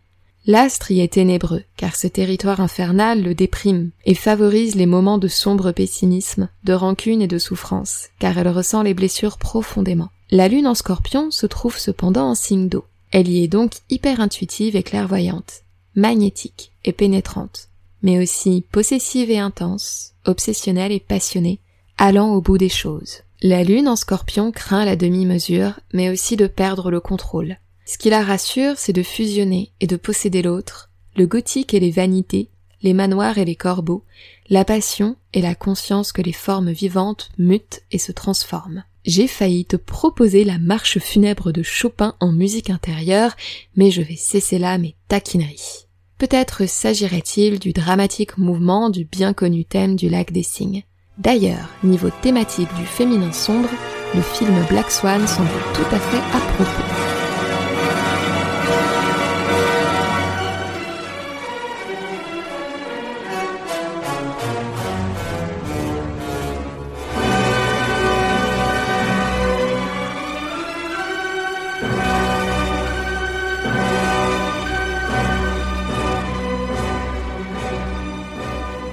L'astre 0.44 0.90
y 0.90 1.00
est 1.00 1.12
ténébreux, 1.12 1.62
car 1.76 1.94
ce 1.94 2.08
territoire 2.08 2.60
infernal 2.60 3.22
le 3.22 3.32
déprime 3.32 3.90
et 4.04 4.14
favorise 4.14 4.74
les 4.74 4.86
moments 4.86 5.18
de 5.18 5.28
sombre 5.28 5.70
pessimisme, 5.70 6.48
de 6.64 6.72
rancune 6.72 7.22
et 7.22 7.28
de 7.28 7.38
souffrance, 7.38 8.08
car 8.18 8.36
elle 8.36 8.48
ressent 8.48 8.82
les 8.82 8.94
blessures 8.94 9.38
profondément. 9.38 10.10
La 10.32 10.48
lune 10.48 10.66
en 10.66 10.74
scorpion 10.74 11.30
se 11.30 11.46
trouve 11.46 11.78
cependant 11.78 12.28
en 12.28 12.34
signe 12.34 12.68
d'eau. 12.68 12.84
Elle 13.12 13.28
y 13.28 13.44
est 13.44 13.48
donc 13.48 13.74
hyper 13.88 14.20
intuitive 14.20 14.74
et 14.74 14.82
clairvoyante, 14.82 15.62
magnétique 15.94 16.72
et 16.84 16.92
pénétrante, 16.92 17.68
mais 18.02 18.18
aussi 18.20 18.64
possessive 18.72 19.30
et 19.30 19.38
intense, 19.38 20.14
obsessionnelle 20.24 20.90
et 20.90 21.00
passionnée, 21.00 21.60
allant 21.98 22.34
au 22.34 22.40
bout 22.40 22.58
des 22.58 22.68
choses. 22.68 23.18
La 23.42 23.62
lune 23.62 23.86
en 23.86 23.96
scorpion 23.96 24.50
craint 24.50 24.84
la 24.84 24.96
demi-mesure, 24.96 25.78
mais 25.92 26.10
aussi 26.10 26.36
de 26.36 26.48
perdre 26.48 26.90
le 26.90 27.00
contrôle. 27.00 27.58
Ce 27.84 27.98
qui 27.98 28.10
la 28.10 28.22
rassure, 28.22 28.74
c'est 28.76 28.92
de 28.92 29.02
fusionner 29.02 29.72
et 29.80 29.86
de 29.86 29.96
posséder 29.96 30.42
l'autre, 30.42 30.90
le 31.16 31.26
gothique 31.26 31.74
et 31.74 31.80
les 31.80 31.90
vanités, 31.90 32.48
les 32.82 32.94
manoirs 32.94 33.38
et 33.38 33.44
les 33.44 33.56
corbeaux, 33.56 34.04
la 34.48 34.64
passion 34.64 35.16
et 35.32 35.40
la 35.40 35.54
conscience 35.54 36.12
que 36.12 36.22
les 36.22 36.32
formes 36.32 36.70
vivantes 36.70 37.30
mutent 37.38 37.82
et 37.90 37.98
se 37.98 38.12
transforment. 38.12 38.84
J'ai 39.04 39.26
failli 39.26 39.64
te 39.64 39.76
proposer 39.76 40.44
la 40.44 40.58
marche 40.58 40.98
funèbre 40.98 41.52
de 41.52 41.62
Chopin 41.62 42.14
en 42.20 42.30
musique 42.30 42.70
intérieure, 42.70 43.34
mais 43.74 43.90
je 43.90 44.02
vais 44.02 44.16
cesser 44.16 44.58
là 44.58 44.78
mes 44.78 44.94
taquineries. 45.08 45.86
Peut-être 46.18 46.68
s'agirait-il 46.68 47.58
du 47.58 47.72
dramatique 47.72 48.38
mouvement 48.38 48.90
du 48.90 49.04
bien 49.04 49.32
connu 49.32 49.64
thème 49.64 49.96
du 49.96 50.08
lac 50.08 50.30
des 50.30 50.44
cygnes. 50.44 50.84
D'ailleurs, 51.18 51.68
niveau 51.82 52.10
thématique 52.22 52.72
du 52.76 52.86
féminin 52.86 53.32
sombre, 53.32 53.70
le 54.14 54.22
film 54.22 54.54
Black 54.68 54.90
Swan 54.90 55.26
semble 55.26 55.50
tout 55.74 55.94
à 55.94 55.98
fait 55.98 56.36
à 56.36 56.40
propos. 56.52 56.91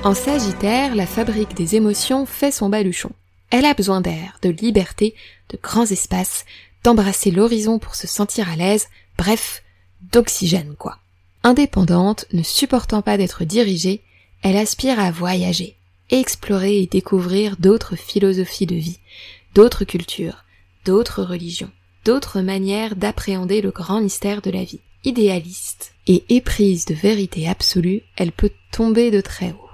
En 0.01 0.13
Sagittaire, 0.13 0.95
la 0.95 1.05
fabrique 1.05 1.55
des 1.55 1.75
émotions 1.75 2.25
fait 2.25 2.51
son 2.51 2.69
baluchon. 2.69 3.11
Elle 3.49 3.65
a 3.65 3.73
besoin 3.73 3.99
d'air, 3.99 4.39
de 4.41 4.49
liberté, 4.49 5.13
de 5.49 5.59
grands 5.61 5.85
espaces, 5.85 6.45
d'embrasser 6.85 7.31
l'horizon 7.31 7.79
pour 7.79 7.95
se 7.95 8.07
sentir 8.07 8.49
à 8.49 8.55
l'aise, 8.55 8.87
bref, 9.17 9.61
d'oxygène 10.13 10.75
quoi. 10.79 10.99
Indépendante, 11.43 12.25
ne 12.31 12.43
supportant 12.43 13.01
pas 13.01 13.17
d'être 13.17 13.43
dirigée, 13.43 14.01
elle 14.41 14.55
aspire 14.55 15.01
à 15.01 15.11
voyager, 15.11 15.75
explorer 16.09 16.77
et 16.77 16.87
découvrir 16.87 17.57
d'autres 17.57 17.97
philosophies 17.97 18.67
de 18.67 18.75
vie, 18.75 18.99
d'autres 19.53 19.83
cultures, 19.83 20.45
d'autres 20.85 21.23
religions, 21.23 21.71
d'autres 22.05 22.39
manières 22.39 22.95
d'appréhender 22.95 23.61
le 23.61 23.71
grand 23.71 23.99
mystère 23.99 24.41
de 24.41 24.49
la 24.49 24.63
vie. 24.63 24.79
Idéaliste 25.03 25.93
et 26.07 26.23
éprise 26.29 26.85
de 26.85 26.93
vérité 26.93 27.49
absolue, 27.49 28.01
elle 28.15 28.31
peut 28.31 28.51
tomber 28.71 29.11
de 29.11 29.19
très 29.19 29.51
haut. 29.51 29.68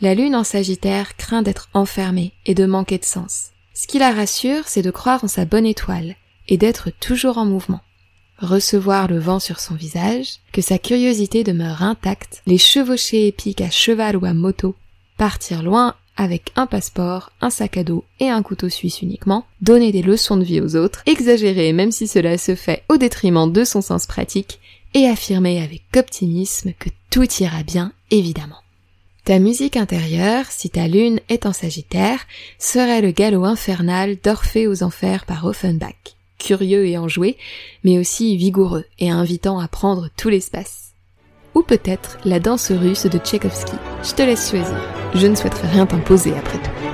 La 0.00 0.14
lune 0.14 0.36
en 0.36 0.44
Sagittaire 0.44 1.16
craint 1.16 1.42
d'être 1.42 1.68
enfermée 1.74 2.32
et 2.46 2.54
de 2.54 2.66
manquer 2.66 2.98
de 2.98 3.04
sens. 3.04 3.50
Ce 3.74 3.88
qui 3.88 3.98
la 3.98 4.12
rassure, 4.12 4.68
c'est 4.68 4.82
de 4.82 4.92
croire 4.92 5.24
en 5.24 5.28
sa 5.28 5.44
bonne 5.44 5.66
étoile 5.66 6.14
et 6.46 6.56
d'être 6.56 6.90
toujours 7.00 7.36
en 7.36 7.44
mouvement. 7.44 7.80
Recevoir 8.38 9.08
le 9.08 9.18
vent 9.18 9.40
sur 9.40 9.58
son 9.58 9.74
visage, 9.74 10.36
que 10.52 10.62
sa 10.62 10.78
curiosité 10.78 11.42
demeure 11.42 11.82
intacte, 11.82 12.42
les 12.46 12.58
chevauchées 12.58 13.26
épiques 13.26 13.60
à 13.60 13.70
cheval 13.70 14.16
ou 14.16 14.24
à 14.24 14.34
moto, 14.34 14.76
partir 15.16 15.64
loin 15.64 15.96
avec 16.16 16.52
un 16.54 16.66
passeport, 16.66 17.32
un 17.40 17.50
sac 17.50 17.76
à 17.76 17.82
dos 17.82 18.04
et 18.20 18.28
un 18.28 18.44
couteau 18.44 18.68
suisse 18.68 19.02
uniquement, 19.02 19.46
donner 19.62 19.90
des 19.90 20.02
leçons 20.02 20.36
de 20.36 20.44
vie 20.44 20.60
aux 20.60 20.76
autres, 20.76 21.02
exagérer 21.06 21.72
même 21.72 21.90
si 21.90 22.06
cela 22.06 22.38
se 22.38 22.54
fait 22.54 22.84
au 22.88 22.98
détriment 22.98 23.50
de 23.50 23.64
son 23.64 23.80
sens 23.80 24.06
pratique, 24.06 24.60
et 24.94 25.06
affirmer 25.06 25.60
avec 25.60 25.82
optimisme 25.96 26.72
que 26.78 26.88
tout 27.10 27.26
ira 27.40 27.64
bien, 27.64 27.92
évidemment. 28.12 28.58
Ta 29.28 29.38
musique 29.40 29.76
intérieure, 29.76 30.46
si 30.48 30.70
ta 30.70 30.88
lune 30.88 31.20
est 31.28 31.44
en 31.44 31.52
Sagittaire, 31.52 32.20
serait 32.58 33.02
le 33.02 33.10
galop 33.10 33.44
infernal 33.44 34.16
d'Orphée 34.24 34.66
aux 34.66 34.82
enfers 34.82 35.26
par 35.26 35.44
Offenbach. 35.44 36.16
Curieux 36.38 36.86
et 36.86 36.96
enjoué, 36.96 37.36
mais 37.84 37.98
aussi 37.98 38.38
vigoureux 38.38 38.86
et 38.98 39.10
invitant 39.10 39.58
à 39.58 39.68
prendre 39.68 40.08
tout 40.16 40.30
l'espace. 40.30 40.92
Ou 41.54 41.60
peut-être 41.60 42.16
la 42.24 42.40
danse 42.40 42.72
russe 42.72 43.04
de 43.04 43.18
Tchaïkovski. 43.18 43.76
Je 44.02 44.14
te 44.14 44.22
laisse 44.22 44.48
choisir. 44.48 44.80
Je 45.14 45.26
ne 45.26 45.34
souhaiterais 45.34 45.72
rien 45.72 45.84
t'imposer 45.84 46.32
après 46.32 46.56
tout. 46.62 46.87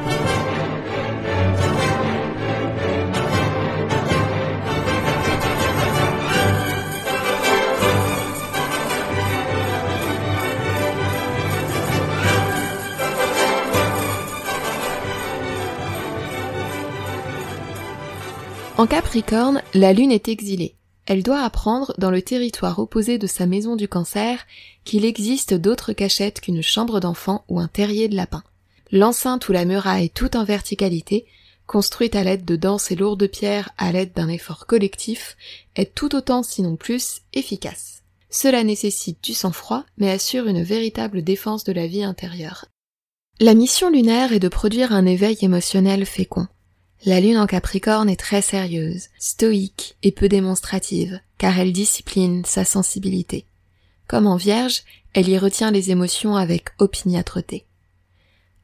En 18.85 18.87
Capricorne, 18.87 19.63
la 19.73 19.95
Lune 19.95 20.13
est 20.13 20.29
exilée. 20.29 20.75
Elle 21.07 21.23
doit 21.23 21.41
apprendre, 21.41 21.95
dans 21.97 22.11
le 22.11 22.21
territoire 22.21 22.79
opposé 22.79 23.17
de 23.17 23.27
sa 23.27 23.47
maison 23.47 23.77
du 23.77 23.89
cancer, 23.89 24.47
qu'il 24.85 25.07
existe 25.07 25.55
d'autres 25.55 25.95
cachettes 25.95 26.43
qu'une 26.43 26.61
chambre 26.61 27.01
d'enfant 27.01 27.47
ou 27.49 27.61
un 27.61 27.67
terrier 27.67 28.09
de 28.09 28.15
lapin. 28.15 28.43
L'enceinte 28.93 29.49
ou 29.49 29.53
la 29.53 29.65
muraille 29.65 30.11
tout 30.11 30.37
en 30.37 30.45
verticalité, 30.45 31.25
construite 31.67 32.15
à 32.15 32.25
l'aide 32.25 32.45
de 32.45 32.57
denses 32.57 32.91
et 32.91 32.95
lourdes 32.95 33.27
pierres 33.27 33.71
à 33.79 33.91
l'aide 33.91 34.13
d'un 34.13 34.29
effort 34.29 34.67
collectif, 34.67 35.39
est 35.77 35.95
tout 35.95 36.15
autant 36.15 36.43
sinon 36.43 36.77
plus 36.77 37.23
efficace. 37.33 38.03
Cela 38.29 38.65
nécessite 38.65 39.25
du 39.25 39.33
sang-froid, 39.33 39.85
mais 39.97 40.11
assure 40.11 40.47
une 40.47 40.63
véritable 40.63 41.23
défense 41.23 41.65
de 41.65 41.73
la 41.73 41.87
vie 41.87 42.05
intérieure. 42.05 42.67
La 43.41 43.55
mission 43.55 43.89
lunaire 43.89 44.35
est 44.35 44.41
de 44.41 44.49
produire 44.49 44.93
un 44.93 45.07
éveil 45.07 45.39
émotionnel 45.41 46.05
fécond. 46.05 46.49
La 47.07 47.21
lune 47.21 47.37
en 47.37 47.47
Capricorne 47.47 48.09
est 48.09 48.17
très 48.17 48.41
sérieuse, 48.41 49.09
stoïque 49.19 49.97
et 50.03 50.11
peu 50.11 50.27
démonstrative, 50.27 51.21
car 51.37 51.59
elle 51.59 51.73
discipline 51.73 52.47
sa 52.47 52.65
sensibilité. 52.65 53.45
Comme 54.07 54.27
en 54.27 54.37
Vierge, 54.37 54.85
elle 55.13 55.29
y 55.29 55.37
retient 55.37 55.71
les 55.71 55.91
émotions 55.91 56.35
avec 56.35 56.71
opiniâtreté. 56.79 57.67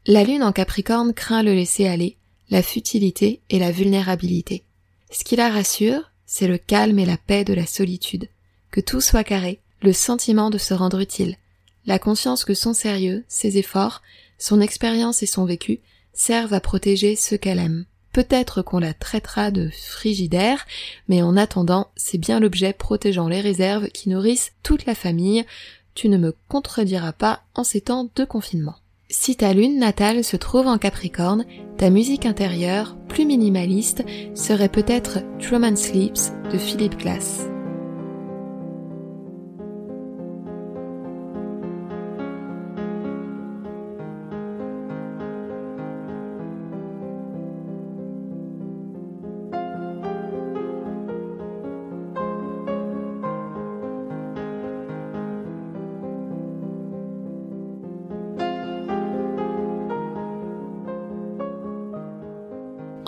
La 0.06 0.24
lune 0.24 0.42
en 0.42 0.52
Capricorne 0.52 1.12
craint 1.12 1.42
le 1.42 1.52
laisser 1.52 1.86
aller, 1.86 2.16
la 2.48 2.62
futilité 2.62 3.42
et 3.50 3.58
la 3.58 3.72
vulnérabilité. 3.72 4.64
Ce 5.10 5.22
qui 5.22 5.36
la 5.36 5.50
rassure, 5.50 6.10
c'est 6.24 6.48
le 6.48 6.56
calme 6.56 6.98
et 6.98 7.04
la 7.04 7.18
paix 7.18 7.44
de 7.44 7.52
la 7.52 7.66
solitude, 7.66 8.28
que 8.70 8.80
tout 8.80 9.02
soit 9.02 9.24
carré, 9.24 9.60
le 9.82 9.92
sentiment 9.92 10.48
de 10.48 10.58
se 10.58 10.72
rendre 10.72 11.00
utile, 11.00 11.36
la 11.84 11.98
conscience 11.98 12.46
que 12.46 12.54
son 12.54 12.72
sérieux, 12.72 13.22
ses 13.28 13.58
efforts, 13.58 14.00
son 14.38 14.62
expérience 14.62 15.22
et 15.22 15.26
son 15.26 15.44
vécu 15.44 15.80
servent 16.14 16.54
à 16.54 16.60
protéger 16.60 17.16
ceux 17.16 17.36
qu'elle 17.36 17.58
aime. 17.58 17.84
Peut-être 18.12 18.62
qu'on 18.62 18.78
la 18.78 18.92
traitera 18.92 19.50
de 19.50 19.70
frigidaire, 19.70 20.66
mais 21.08 21.22
en 21.22 21.36
attendant, 21.36 21.88
c'est 21.96 22.18
bien 22.18 22.40
l'objet 22.40 22.72
protégeant 22.72 23.28
les 23.28 23.40
réserves 23.40 23.88
qui 23.88 24.08
nourrissent 24.08 24.52
toute 24.62 24.86
la 24.86 24.94
famille. 24.94 25.44
Tu 25.94 26.08
ne 26.08 26.18
me 26.18 26.34
contrediras 26.48 27.12
pas 27.12 27.42
en 27.54 27.62
ces 27.62 27.82
temps 27.82 28.08
de 28.14 28.24
confinement. 28.24 28.76
Si 29.08 29.36
ta 29.36 29.52
lune 29.52 29.78
natale 29.78 30.22
se 30.22 30.36
trouve 30.36 30.68
en 30.68 30.78
Capricorne, 30.78 31.44
ta 31.78 31.90
musique 31.90 32.26
intérieure, 32.26 32.96
plus 33.08 33.26
minimaliste, 33.26 34.04
serait 34.34 34.68
peut-être 34.68 35.18
Truman 35.40 35.74
Sleeps 35.74 36.32
de 36.52 36.58
Philip 36.58 36.96
Glass. 36.96 37.46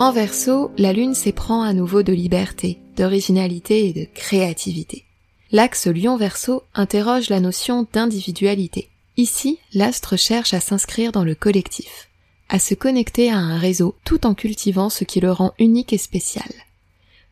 En 0.03 0.11
verso, 0.11 0.69
la 0.77 0.91
lune 0.91 1.13
s'éprend 1.13 1.61
à 1.61 1.71
nouveau 1.71 2.03
de 2.03 2.11
liberté, 2.11 2.77
d'originalité 2.97 3.87
et 3.87 3.93
de 3.93 4.05
créativité. 4.13 5.05
L'axe 5.53 5.87
lion-verso 5.87 6.63
interroge 6.73 7.29
la 7.29 7.39
notion 7.39 7.87
d'individualité. 7.93 8.89
Ici, 9.15 9.59
l'astre 9.73 10.17
cherche 10.17 10.53
à 10.53 10.59
s'inscrire 10.59 11.13
dans 11.13 11.23
le 11.23 11.35
collectif, 11.35 12.09
à 12.49 12.59
se 12.59 12.73
connecter 12.73 13.31
à 13.31 13.37
un 13.37 13.57
réseau 13.57 13.95
tout 14.03 14.27
en 14.27 14.33
cultivant 14.33 14.89
ce 14.89 15.05
qui 15.05 15.21
le 15.21 15.31
rend 15.31 15.53
unique 15.57 15.93
et 15.93 15.97
spécial. 15.97 16.51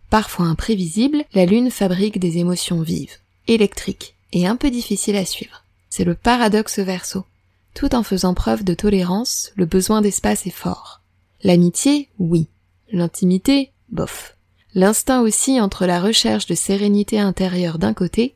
Parfois 0.10 0.46
imprévisible, 0.46 1.26
la 1.34 1.46
lune 1.46 1.72
fabrique 1.72 2.20
des 2.20 2.38
émotions 2.38 2.82
vives, 2.84 3.18
électriques 3.50 4.16
et 4.32 4.48
un 4.48 4.56
peu 4.56 4.72
difficiles 4.72 5.18
à 5.18 5.26
suivre. 5.26 5.66
C'est 5.90 6.06
le 6.06 6.16
paradoxe 6.16 6.80
verso. 6.80 7.26
Tout 7.74 7.94
en 7.96 8.04
faisant 8.04 8.34
preuve 8.34 8.64
de 8.64 8.74
tolérance, 8.74 9.52
le 9.58 9.66
besoin 9.66 10.00
d'espace 10.00 10.48
est 10.48 10.52
fort. 10.52 11.02
L'amitié, 11.44 12.08
oui, 12.18 12.48
L'intimité, 12.92 13.72
bof. 13.90 14.36
L'instinct 14.74 15.22
aussi 15.22 15.60
entre 15.62 15.86
la 15.86 16.02
recherche 16.02 16.46
de 16.46 16.56
sérénité 16.56 17.20
intérieure 17.20 17.78
d'un 17.78 17.94
côté 17.94 18.36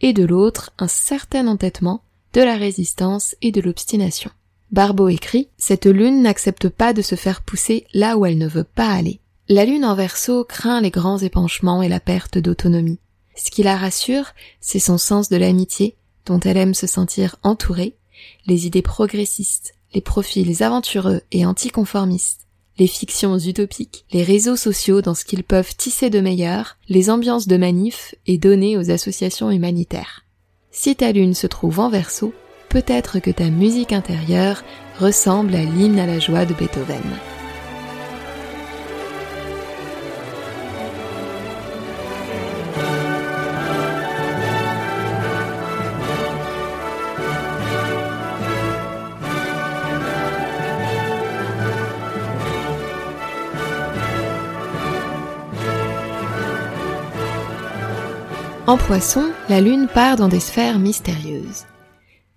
et 0.00 0.12
de 0.12 0.24
l'autre 0.24 0.72
un 0.78 0.88
certain 0.88 1.46
entêtement, 1.48 2.02
de 2.32 2.40
la 2.40 2.56
résistance 2.56 3.34
et 3.42 3.50
de 3.50 3.60
l'obstination. 3.60 4.30
Barbeau 4.70 5.08
écrit 5.08 5.48
Cette 5.58 5.86
lune 5.86 6.22
n'accepte 6.22 6.68
pas 6.68 6.92
de 6.92 7.02
se 7.02 7.14
faire 7.14 7.40
pousser 7.42 7.86
là 7.94 8.16
où 8.16 8.26
elle 8.26 8.38
ne 8.38 8.48
veut 8.48 8.64
pas 8.64 8.90
aller. 8.90 9.20
La 9.48 9.64
lune 9.64 9.84
en 9.84 9.94
verso 9.94 10.44
craint 10.44 10.80
les 10.80 10.90
grands 10.90 11.18
épanchements 11.18 11.82
et 11.82 11.88
la 11.88 12.00
perte 12.00 12.38
d'autonomie. 12.38 12.98
Ce 13.36 13.50
qui 13.50 13.62
la 13.62 13.76
rassure, 13.76 14.32
c'est 14.60 14.78
son 14.78 14.98
sens 14.98 15.28
de 15.28 15.36
l'amitié, 15.36 15.96
dont 16.26 16.40
elle 16.40 16.56
aime 16.56 16.74
se 16.74 16.86
sentir 16.86 17.36
entourée, 17.42 17.94
les 18.46 18.66
idées 18.66 18.82
progressistes, 18.82 19.74
les 19.94 20.00
profils 20.00 20.62
aventureux 20.62 21.22
et 21.32 21.46
anticonformistes, 21.46 22.45
les 22.78 22.86
fictions 22.86 23.38
utopiques, 23.38 24.04
les 24.12 24.22
réseaux 24.22 24.56
sociaux 24.56 25.02
dans 25.02 25.14
ce 25.14 25.24
qu'ils 25.24 25.44
peuvent 25.44 25.76
tisser 25.76 26.10
de 26.10 26.20
meilleur, 26.20 26.76
les 26.88 27.10
ambiances 27.10 27.48
de 27.48 27.56
manifs 27.56 28.14
et 28.26 28.38
donner 28.38 28.76
aux 28.76 28.90
associations 28.90 29.50
humanitaires. 29.50 30.24
Si 30.70 30.94
ta 30.94 31.12
lune 31.12 31.34
se 31.34 31.46
trouve 31.46 31.80
en 31.80 31.88
verso, 31.88 32.34
peut-être 32.68 33.18
que 33.18 33.30
ta 33.30 33.48
musique 33.50 33.92
intérieure 33.92 34.62
ressemble 34.98 35.54
à 35.54 35.64
l'hymne 35.64 35.98
à 35.98 36.06
la 36.06 36.18
joie 36.18 36.44
de 36.44 36.54
Beethoven. 36.54 37.02
En 58.68 58.78
poisson, 58.78 59.32
la 59.48 59.60
lune 59.60 59.86
part 59.86 60.16
dans 60.16 60.26
des 60.26 60.40
sphères 60.40 60.80
mystérieuses. 60.80 61.66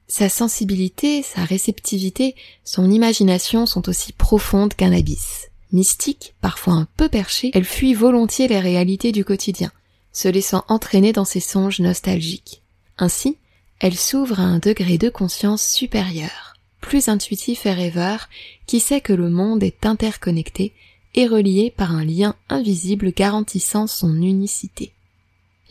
Sa 0.07 0.29
sensibilité, 0.29 1.23
sa 1.23 1.43
réceptivité, 1.43 2.35
son 2.63 2.91
imagination 2.91 3.65
sont 3.65 3.89
aussi 3.89 4.13
profondes 4.13 4.75
qu'un 4.75 4.91
abysse. 4.91 5.49
Mystique, 5.71 6.35
parfois 6.39 6.73
un 6.73 6.87
peu 6.97 7.09
perchée, 7.09 7.49
elle 7.55 7.65
fuit 7.65 7.95
volontiers 7.95 8.47
les 8.47 8.59
réalités 8.59 9.11
du 9.11 9.25
quotidien, 9.25 9.71
se 10.13 10.27
laissant 10.27 10.63
entraîner 10.67 11.13
dans 11.13 11.25
ses 11.25 11.39
songes 11.39 11.79
nostalgiques. 11.79 12.61
Ainsi, 12.99 13.37
elle 13.79 13.95
s'ouvre 13.95 14.39
à 14.39 14.43
un 14.43 14.59
degré 14.59 14.99
de 14.99 15.09
conscience 15.09 15.63
supérieur, 15.63 16.53
plus 16.79 17.07
intuitif 17.07 17.65
et 17.65 17.73
rêveur, 17.73 18.29
qui 18.67 18.79
sait 18.79 19.01
que 19.01 19.13
le 19.13 19.31
monde 19.31 19.63
est 19.63 19.83
interconnecté 19.83 20.73
et 21.15 21.25
relié 21.25 21.73
par 21.75 21.91
un 21.91 22.05
lien 22.05 22.35
invisible 22.49 23.13
garantissant 23.13 23.87
son 23.87 24.21
unicité. 24.21 24.93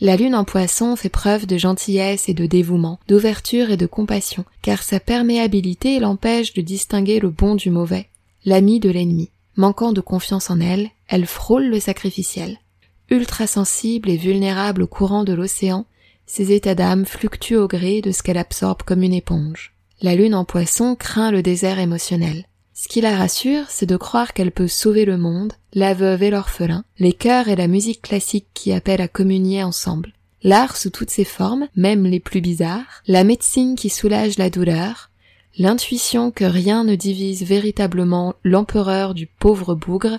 La 0.01 0.15
lune 0.15 0.33
en 0.33 0.45
poisson 0.45 0.95
fait 0.95 1.09
preuve 1.09 1.45
de 1.45 1.57
gentillesse 1.57 2.29
et 2.29 2.33
de 2.33 2.45
dévouement, 2.45 2.99
d'ouverture 3.09 3.69
et 3.69 3.75
de 3.77 3.85
compassion, 3.85 4.45
car 4.61 4.81
sa 4.81 5.01
perméabilité 5.01 5.99
l'empêche 5.99 6.53
de 6.53 6.61
distinguer 6.61 7.19
le 7.19 7.29
bon 7.29 7.55
du 7.55 7.69
mauvais, 7.69 8.07
l'ami 8.45 8.79
de 8.79 8.89
l'ennemi. 8.89 9.29
Manquant 9.57 9.91
de 9.91 9.99
confiance 9.99 10.49
en 10.49 10.61
elle, 10.61 10.89
elle 11.09 11.25
frôle 11.25 11.65
le 11.65 11.81
sacrificiel. 11.81 12.59
Ultra 13.09 13.45
sensible 13.45 14.09
et 14.09 14.15
vulnérable 14.15 14.83
au 14.83 14.87
courant 14.87 15.25
de 15.25 15.33
l'océan, 15.33 15.85
ses 16.25 16.53
états 16.53 16.75
d'âme 16.75 17.05
fluctuent 17.05 17.57
au 17.57 17.67
gré 17.67 17.99
de 17.99 18.11
ce 18.11 18.23
qu'elle 18.23 18.37
absorbe 18.37 18.83
comme 18.83 19.03
une 19.03 19.13
éponge. 19.13 19.73
La 20.01 20.15
lune 20.15 20.35
en 20.35 20.45
poisson 20.45 20.95
craint 20.95 21.31
le 21.31 21.41
désert 21.41 21.77
émotionnel. 21.77 22.45
Ce 22.81 22.87
qui 22.87 23.01
la 23.01 23.17
rassure, 23.17 23.65
c'est 23.67 23.85
de 23.85 23.97
croire 23.97 24.33
qu'elle 24.33 24.53
peut 24.53 24.69
sauver 24.69 25.03
le 25.03 25.17
monde, 25.17 25.51
la 25.73 25.93
veuve 25.93 26.23
et 26.23 26.29
l'orphelin, 26.29 26.85
les 26.97 27.11
chœurs 27.11 27.49
et 27.49 27.57
la 27.57 27.67
musique 27.67 28.01
classique 28.01 28.47
qui 28.53 28.71
appellent 28.71 29.01
à 29.01 29.09
communier 29.09 29.61
ensemble. 29.61 30.13
L'art 30.43 30.77
sous 30.77 30.89
toutes 30.89 31.09
ses 31.09 31.25
formes, 31.25 31.67
même 31.75 32.05
les 32.05 32.21
plus 32.21 32.39
bizarres, 32.39 33.03
la 33.05 33.25
médecine 33.25 33.75
qui 33.75 33.89
soulage 33.89 34.37
la 34.37 34.49
douleur, 34.49 35.09
l'intuition 35.57 36.31
que 36.31 36.45
rien 36.45 36.85
ne 36.85 36.95
divise 36.95 37.43
véritablement 37.43 38.33
l'empereur 38.45 39.13
du 39.13 39.27
pauvre 39.27 39.75
bougre 39.75 40.17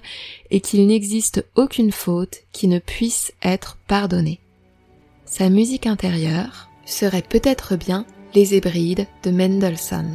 et 0.51 0.61
qu'il 0.61 0.87
n'existe 0.87 1.46
aucune 1.55 1.92
faute 1.92 2.40
qui 2.53 2.68
ne 2.68 2.79
puisse 2.79 3.33
être 3.42 3.79
pardonnée. 3.88 4.38
Sa 5.25 5.49
musique 5.49 5.87
intérieure 5.87 6.68
serait 6.85 7.25
peut-être 7.27 7.77
bien 7.77 8.05
les 8.35 8.55
Hébrides 8.55 9.07
de 9.23 9.31
Mendelssohn. 9.31 10.14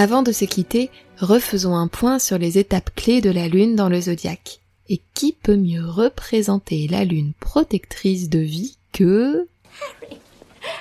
Avant 0.00 0.22
de 0.22 0.30
se 0.30 0.44
quitter, 0.44 0.92
refaisons 1.18 1.74
un 1.74 1.88
point 1.88 2.20
sur 2.20 2.38
les 2.38 2.56
étapes 2.56 2.94
clés 2.94 3.20
de 3.20 3.30
la 3.30 3.48
Lune 3.48 3.74
dans 3.74 3.88
le 3.88 4.00
zodiaque. 4.00 4.60
Et 4.88 5.02
qui 5.12 5.32
peut 5.32 5.56
mieux 5.56 5.84
représenter 5.84 6.86
la 6.86 7.04
Lune 7.04 7.32
protectrice 7.40 8.28
de 8.28 8.38
vie 8.38 8.76
que... 8.92 9.48
Harry, 9.82 10.20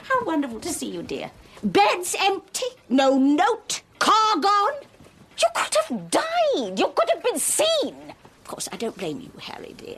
how 0.08 0.24
wonderful 0.24 0.60
to 0.60 0.70
see 0.70 0.92
you, 0.92 1.02
dear. 1.02 1.32
Bed's 1.64 2.16
empty, 2.30 2.66
no 2.92 3.18
note, 3.18 3.82
car 3.98 4.40
gone. 4.40 4.88
You 5.42 5.50
could 5.56 5.76
have 5.90 6.12
died. 6.12 6.78
You 6.78 6.86
could 6.86 7.10
have 7.12 7.24
been 7.24 7.40
seen. 7.40 7.96
Of 8.44 8.48
course, 8.48 8.70
I 8.72 8.78
don't 8.78 8.96
blame 8.96 9.20
you, 9.20 9.32
Harry, 9.52 9.74
dear. 9.80 9.98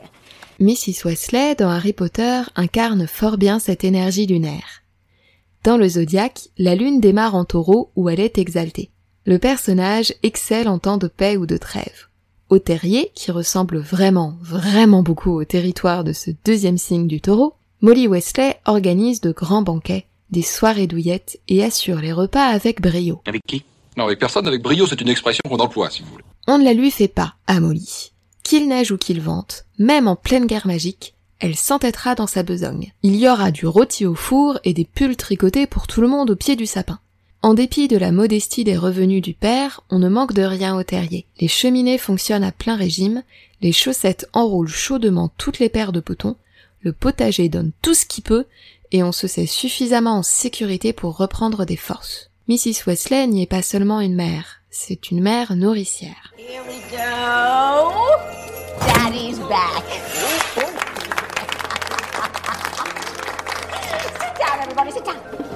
Mrs. 0.58 1.04
Wesley, 1.04 1.56
dans 1.56 1.68
Harry 1.68 1.92
Potter, 1.92 2.44
incarne 2.56 3.06
fort 3.06 3.36
bien 3.36 3.58
cette 3.58 3.84
énergie 3.84 4.24
lunaire. 4.24 4.80
Dans 5.62 5.76
le 5.76 5.90
zodiaque, 5.90 6.48
la 6.56 6.74
lune 6.74 7.00
démarre 7.00 7.34
en 7.34 7.44
taureau 7.44 7.90
où 7.96 8.08
elle 8.08 8.20
est 8.20 8.38
exaltée. 8.38 8.88
Le 9.26 9.38
personnage 9.38 10.14
excelle 10.22 10.66
en 10.66 10.78
temps 10.78 10.96
de 10.96 11.06
paix 11.06 11.36
ou 11.36 11.44
de 11.44 11.58
trêve. 11.58 12.08
Au 12.48 12.58
terrier, 12.58 13.12
qui 13.14 13.30
ressemble 13.30 13.78
vraiment, 13.78 14.34
vraiment 14.40 15.02
beaucoup 15.02 15.32
au 15.32 15.44
territoire 15.44 16.04
de 16.04 16.14
ce 16.14 16.30
deuxième 16.46 16.78
signe 16.78 17.06
du 17.06 17.20
taureau, 17.20 17.54
Molly 17.82 18.08
Wesley 18.08 18.58
organise 18.64 19.20
de 19.20 19.32
grands 19.32 19.60
banquets, 19.60 20.06
des 20.30 20.40
soirées 20.40 20.86
douillettes 20.86 21.38
et 21.48 21.62
assure 21.62 22.00
les 22.00 22.14
repas 22.14 22.46
avec 22.46 22.80
brio. 22.80 23.20
Avec 23.26 23.42
qui? 23.46 23.62
Non, 23.98 24.06
avec 24.06 24.18
personne, 24.18 24.46
avec 24.46 24.62
brio, 24.62 24.86
c'est 24.86 25.02
une 25.02 25.08
expression 25.10 25.42
qu'on 25.46 25.58
emploie, 25.58 25.90
si 25.90 26.02
vous 26.02 26.08
voulez. 26.12 26.24
On 26.46 26.56
ne 26.56 26.64
la 26.64 26.72
lui 26.72 26.90
fait 26.90 27.06
pas, 27.06 27.34
à 27.46 27.60
Molly. 27.60 28.12
Qu'il 28.42 28.68
neige 28.68 28.90
ou 28.90 28.96
qu'il 28.96 29.20
vente, 29.20 29.66
même 29.78 30.08
en 30.08 30.16
pleine 30.16 30.46
guerre 30.46 30.66
magique, 30.66 31.14
elle 31.40 31.56
s'entêtera 31.56 32.14
dans 32.14 32.26
sa 32.26 32.42
besogne. 32.42 32.94
Il 33.02 33.16
y 33.16 33.28
aura 33.28 33.50
du 33.50 33.66
rôti 33.66 34.06
au 34.06 34.14
four 34.14 34.58
et 34.64 34.72
des 34.72 34.86
pulls 34.86 35.16
tricotés 35.16 35.66
pour 35.66 35.86
tout 35.86 36.00
le 36.00 36.08
monde 36.08 36.30
au 36.30 36.36
pied 36.36 36.56
du 36.56 36.64
sapin. 36.64 37.00
En 37.42 37.54
dépit 37.54 37.88
de 37.88 37.96
la 37.96 38.12
modestie 38.12 38.64
des 38.64 38.76
revenus 38.76 39.22
du 39.22 39.32
père, 39.32 39.80
on 39.88 39.98
ne 39.98 40.10
manque 40.10 40.34
de 40.34 40.42
rien 40.42 40.76
au 40.76 40.82
terrier. 40.82 41.24
Les 41.40 41.48
cheminées 41.48 41.96
fonctionnent 41.96 42.44
à 42.44 42.52
plein 42.52 42.76
régime, 42.76 43.22
les 43.62 43.72
chaussettes 43.72 44.28
enroulent 44.34 44.68
chaudement 44.68 45.30
toutes 45.38 45.58
les 45.58 45.70
paires 45.70 45.92
de 45.92 46.00
potons, 46.00 46.36
le 46.82 46.92
potager 46.92 47.48
donne 47.48 47.72
tout 47.80 47.94
ce 47.94 48.04
qu'il 48.04 48.24
peut, 48.24 48.44
et 48.92 49.02
on 49.02 49.12
se 49.12 49.26
sait 49.26 49.46
suffisamment 49.46 50.18
en 50.18 50.22
sécurité 50.22 50.92
pour 50.92 51.16
reprendre 51.16 51.64
des 51.64 51.76
forces. 51.76 52.28
Mrs. 52.48 52.84
Wesley 52.86 53.26
n'y 53.26 53.42
est 53.42 53.46
pas 53.46 53.62
seulement 53.62 54.00
une 54.00 54.16
mère, 54.16 54.60
c'est 54.70 55.10
une 55.10 55.22
mère 55.22 55.56
nourricière. 55.56 56.34
Here 56.36 56.62
we 56.68 56.78
go. 56.90 56.98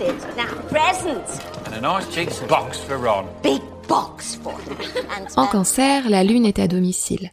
Now, 0.00 0.46
presents. 0.70 1.40
And 1.66 1.74
a 1.74 1.80
nice 1.82 2.08
cheeks 2.10 2.40
box 2.48 2.78
for 2.78 2.96
Ron. 2.96 3.26
Big 3.42 3.60
box 3.86 4.34
for 4.42 4.52
him. 4.52 4.78
And, 5.10 5.26
En 5.36 5.44
uh, 5.44 5.50
cancer, 5.50 6.08
la 6.08 6.24
lune 6.24 6.46
est 6.46 6.58
à 6.58 6.68
domicile. 6.68 7.30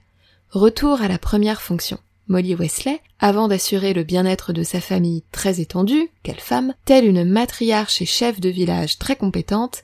Retour 0.50 1.02
à 1.02 1.08
la 1.08 1.18
première 1.18 1.62
fonction. 1.62 1.98
Molly 2.28 2.56
Wesley, 2.56 3.00
avant 3.22 3.48
d'assurer 3.48 3.94
le 3.94 4.04
bien-être 4.04 4.52
de 4.52 4.64
sa 4.64 4.82
famille 4.82 5.24
très 5.32 5.62
étendue, 5.62 6.10
quelle 6.24 6.42
femme, 6.42 6.74
telle 6.84 7.06
une 7.06 7.24
matriarche 7.24 8.02
et 8.02 8.06
chef 8.06 8.42
de 8.42 8.50
village 8.50 8.98
très 8.98 9.16
compétente, 9.16 9.84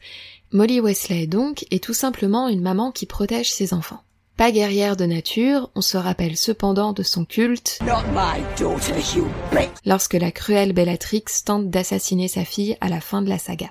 Molly 0.52 0.82
Wesley 0.82 1.26
donc 1.26 1.65
est 1.72 1.82
tout 1.82 1.93
simplement 1.93 2.50
une 2.50 2.62
maman 2.62 2.91
qui 2.91 3.06
protège 3.06 3.54
ses 3.54 3.74
enfants. 3.74 4.04
Pas 4.36 4.52
guerrière 4.52 4.98
de 4.98 5.06
nature, 5.06 5.69
on 5.76 5.82
se 5.82 5.96
rappelle 5.96 6.38
cependant 6.38 6.91
de 6.91 7.04
son 7.04 7.24
culte 7.24 7.78
not 7.86 8.02
my 8.13 8.41
daughter, 8.58 8.96
you 9.15 9.28
bitch. 9.52 9.69
lorsque 9.86 10.15
la 10.15 10.32
cruelle 10.32 10.74
Bellatrix 10.74 11.26
tente 11.46 11.69
d'assassiner 11.69 12.28
sa 12.28 12.43
fille 12.43 12.76
à 12.82 12.89
la 12.89 13.00
fin 13.00 13.22
de 13.22 13.30
la 13.30 13.38
saga. 13.38 13.69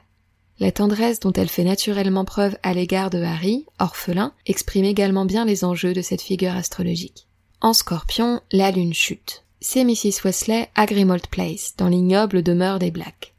La 0.61 0.71
tendresse 0.71 1.19
dont 1.19 1.33
elle 1.33 1.49
fait 1.49 1.65
naturellement 1.65 2.25
preuve 2.25 2.57
à 2.63 2.75
l'égard 2.75 3.11
de 3.11 3.21
Harry, 3.21 3.67
orphelin, 3.81 4.33
exprime 4.47 4.85
également 4.85 5.25
bien 5.25 5.45
les 5.45 5.65
enjeux 5.65 5.95
de 5.95 6.03
cette 6.03 6.23
figure 6.23 6.55
astrologique. 6.55 7.27
En 7.61 7.73
scorpion, 7.73 8.41
la 8.53 8.71
lune 8.71 8.95
chute. 8.95 9.43
C'est 9.61 9.83
Mrs. 9.83 10.23
Wesley 10.25 10.69
à 10.77 10.87
Grimmauld 10.87 11.27
Place, 11.27 11.75
dans 11.77 11.89
l'ignoble 11.89 12.45
demeure 12.45 12.79
des 12.79 12.93
Blacks. 12.93 13.35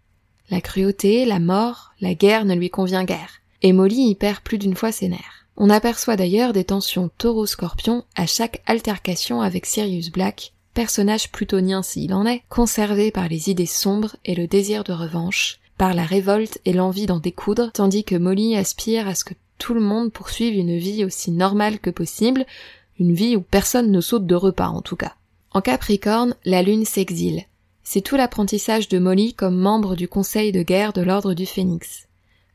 La 0.49 0.59
cruauté, 0.59 1.23
la 1.23 1.39
mort, 1.39 1.93
la 2.01 2.15
guerre 2.15 2.43
ne 2.43 2.55
lui 2.55 2.69
convient 2.69 3.05
guère, 3.05 3.39
et 3.61 3.71
Molly 3.71 4.09
y 4.09 4.15
perd 4.15 4.41
plus 4.41 4.57
d'une 4.57 4.75
fois 4.75 4.91
ses 4.91 5.07
nerfs. 5.07 5.42
On 5.55 5.69
aperçoit 5.69 6.15
d'ailleurs 6.15 6.53
des 6.53 6.63
tensions 6.63 7.09
taureau-scorpion 7.17 8.03
à 8.15 8.25
chaque 8.25 8.61
altercation 8.65 9.41
avec 9.41 9.65
Sirius 9.65 10.11
Black, 10.11 10.53
personnage 10.73 11.31
plutonien 11.31 11.83
s'il 11.83 12.13
en 12.13 12.25
est, 12.25 12.41
conservé 12.49 13.11
par 13.11 13.27
les 13.27 13.49
idées 13.49 13.67
sombres 13.67 14.15
et 14.25 14.35
le 14.35 14.47
désir 14.47 14.83
de 14.83 14.93
revanche, 14.93 15.59
par 15.77 15.93
la 15.93 16.05
révolte 16.05 16.59
et 16.65 16.73
l'envie 16.73 17.05
d'en 17.05 17.19
découdre, 17.19 17.71
tandis 17.71 18.03
que 18.03 18.15
Molly 18.15 18.55
aspire 18.55 19.07
à 19.07 19.15
ce 19.15 19.23
que 19.23 19.35
tout 19.59 19.73
le 19.73 19.81
monde 19.81 20.11
poursuive 20.11 20.55
une 20.55 20.77
vie 20.77 21.05
aussi 21.05 21.31
normale 21.31 21.79
que 21.79 21.89
possible, 21.89 22.45
une 22.99 23.13
vie 23.13 23.35
où 23.35 23.41
personne 23.41 23.91
ne 23.91 24.01
saute 24.01 24.25
de 24.25 24.35
repas 24.35 24.67
en 24.67 24.81
tout 24.81 24.95
cas. 24.95 25.13
En 25.51 25.61
Capricorne, 25.61 26.35
la 26.45 26.63
lune 26.63 26.85
s'exile. 26.85 27.43
C'est 27.83 28.01
tout 28.01 28.15
l'apprentissage 28.15 28.87
de 28.89 28.97
Molly 28.97 29.33
comme 29.33 29.57
membre 29.57 29.95
du 29.95 30.07
conseil 30.07 30.51
de 30.51 30.63
guerre 30.63 30.93
de 30.93 31.01
l'ordre 31.01 31.33
du 31.33 31.45
Phénix. 31.45 32.07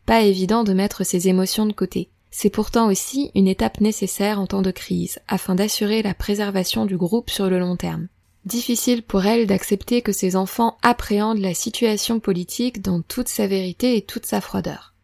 Pas 0.05 0.23
évident 0.23 0.65
de 0.65 0.73
mettre 0.73 1.05
ses 1.05 1.29
émotions 1.29 1.67
de 1.67 1.73
côté. 1.73 2.09
C'est 2.31 2.51
pourtant 2.51 2.89
aussi 2.89 3.31
une 3.35 3.49
étape 3.49 3.81
nécessaire 3.81 4.41
en 4.41 4.47
temps 4.47 4.63
de 4.63 4.71
crise, 4.71 5.19
afin 5.29 5.55
d'assurer 5.55 6.03
la 6.03 6.15
préservation 6.15 6.87
du 6.87 6.97
groupe 6.97 7.31
sur 7.31 7.49
le 7.49 7.59
long 7.59 7.77
terme. 7.77 8.09
Difficile 8.45 9.03
pour 9.03 9.27
elle 9.27 9.47
d'accepter 9.47 10.03
que 10.03 10.13
ses 10.13 10.37
enfants 10.37 10.79
appréhendent 10.83 11.41
la 11.41 11.55
situation 11.55 12.21
politique 12.21 12.81
dans 12.81 13.03
toute 13.03 13.29
sa 13.29 13.47
vérité 13.47 13.97
et 13.97 14.03
toute 14.03 14.27
sa 14.27 14.41
froideur. 14.41 14.95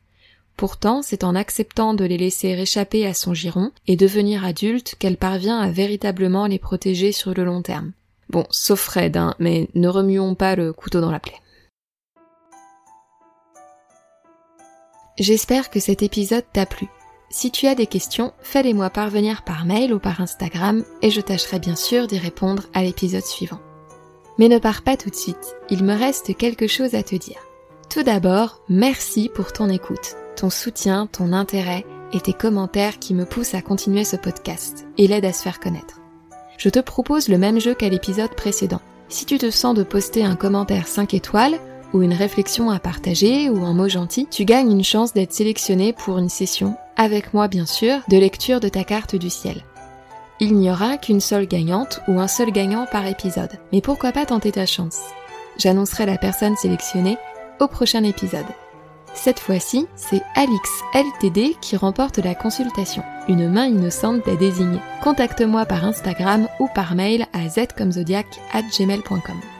Pourtant, 0.56 1.02
c'est 1.02 1.24
en 1.24 1.34
acceptant 1.34 1.94
de 1.94 2.04
les 2.04 2.16
laisser 2.16 2.48
échapper 2.50 3.06
à 3.06 3.14
son 3.14 3.34
giron 3.34 3.72
et 3.88 3.96
devenir 3.96 4.44
adulte 4.44 4.94
qu'elle 4.98 5.16
parvient 5.16 5.58
à 5.58 5.70
véritablement 5.70 6.46
les 6.46 6.60
protéger 6.60 7.10
sur 7.10 7.34
le 7.34 7.44
long 7.44 7.60
terme. 7.60 7.92
Bon, 8.30 8.46
sauf 8.50 8.80
Fred, 8.80 9.16
hein, 9.16 9.34
mais 9.38 9.68
ne 9.74 9.88
remuons 9.88 10.34
pas 10.34 10.54
le 10.54 10.72
couteau 10.72 11.00
dans 11.00 11.10
la 11.10 11.20
plaie. 11.20 11.40
J'espère 15.18 15.70
que 15.70 15.80
cet 15.80 16.02
épisode 16.02 16.44
t'a 16.52 16.66
plu. 16.66 16.88
Si 17.36 17.50
tu 17.50 17.66
as 17.66 17.74
des 17.74 17.88
questions, 17.88 18.32
fais-les-moi 18.42 18.90
parvenir 18.90 19.42
par 19.42 19.64
mail 19.64 19.92
ou 19.92 19.98
par 19.98 20.20
Instagram 20.20 20.84
et 21.02 21.10
je 21.10 21.20
tâcherai 21.20 21.58
bien 21.58 21.74
sûr 21.74 22.06
d'y 22.06 22.16
répondre 22.16 22.62
à 22.74 22.84
l'épisode 22.84 23.24
suivant. 23.24 23.58
Mais 24.38 24.46
ne 24.46 24.60
pars 24.60 24.82
pas 24.82 24.96
tout 24.96 25.10
de 25.10 25.16
suite, 25.16 25.56
il 25.68 25.82
me 25.82 25.98
reste 25.98 26.36
quelque 26.36 26.68
chose 26.68 26.94
à 26.94 27.02
te 27.02 27.16
dire. 27.16 27.40
Tout 27.90 28.04
d'abord, 28.04 28.60
merci 28.68 29.28
pour 29.34 29.52
ton 29.52 29.68
écoute, 29.68 30.14
ton 30.36 30.48
soutien, 30.48 31.08
ton 31.08 31.32
intérêt 31.32 31.84
et 32.12 32.20
tes 32.20 32.34
commentaires 32.34 33.00
qui 33.00 33.14
me 33.14 33.24
poussent 33.24 33.54
à 33.54 33.62
continuer 33.62 34.04
ce 34.04 34.14
podcast 34.14 34.86
et 34.96 35.08
l'aident 35.08 35.24
à 35.24 35.32
se 35.32 35.42
faire 35.42 35.58
connaître. 35.58 36.00
Je 36.56 36.68
te 36.68 36.78
propose 36.78 37.28
le 37.28 37.36
même 37.36 37.58
jeu 37.58 37.74
qu'à 37.74 37.88
l'épisode 37.88 38.36
précédent. 38.36 38.80
Si 39.08 39.26
tu 39.26 39.38
te 39.38 39.50
sens 39.50 39.74
de 39.74 39.82
poster 39.82 40.24
un 40.24 40.36
commentaire 40.36 40.86
5 40.86 41.14
étoiles, 41.14 41.58
ou 41.94 42.02
une 42.02 42.12
réflexion 42.12 42.70
à 42.70 42.78
partager, 42.78 43.48
ou 43.48 43.64
un 43.64 43.72
mot 43.72 43.88
gentil, 43.88 44.26
tu 44.30 44.44
gagnes 44.44 44.72
une 44.72 44.84
chance 44.84 45.14
d'être 45.14 45.32
sélectionné 45.32 45.94
pour 45.94 46.18
une 46.18 46.28
session, 46.28 46.76
avec 46.96 47.32
moi 47.32 47.48
bien 47.48 47.64
sûr, 47.64 48.00
de 48.08 48.18
lecture 48.18 48.60
de 48.60 48.68
ta 48.68 48.84
carte 48.84 49.16
du 49.16 49.30
ciel. 49.30 49.62
Il 50.40 50.56
n'y 50.56 50.70
aura 50.70 50.98
qu'une 50.98 51.20
seule 51.20 51.46
gagnante 51.46 52.00
ou 52.08 52.18
un 52.18 52.28
seul 52.28 52.50
gagnant 52.50 52.86
par 52.90 53.06
épisode, 53.06 53.52
mais 53.72 53.80
pourquoi 53.80 54.12
pas 54.12 54.26
tenter 54.26 54.52
ta 54.52 54.66
chance? 54.66 55.00
J'annoncerai 55.56 56.04
la 56.06 56.18
personne 56.18 56.56
sélectionnée 56.56 57.16
au 57.60 57.68
prochain 57.68 58.02
épisode. 58.02 58.44
Cette 59.14 59.38
fois-ci, 59.38 59.86
c'est 59.94 60.22
Alix 60.34 60.68
LTD 60.92 61.54
qui 61.60 61.76
remporte 61.76 62.18
la 62.18 62.34
consultation. 62.34 63.04
Une 63.28 63.48
main 63.48 63.66
innocente 63.66 64.24
t'a 64.24 64.34
désigné. 64.34 64.80
Contacte-moi 65.04 65.66
par 65.66 65.84
Instagram 65.84 66.48
ou 66.58 66.66
par 66.74 66.96
mail 66.96 67.28
à 67.32 67.48
zcomzodiac@gmail.com. 67.48 69.53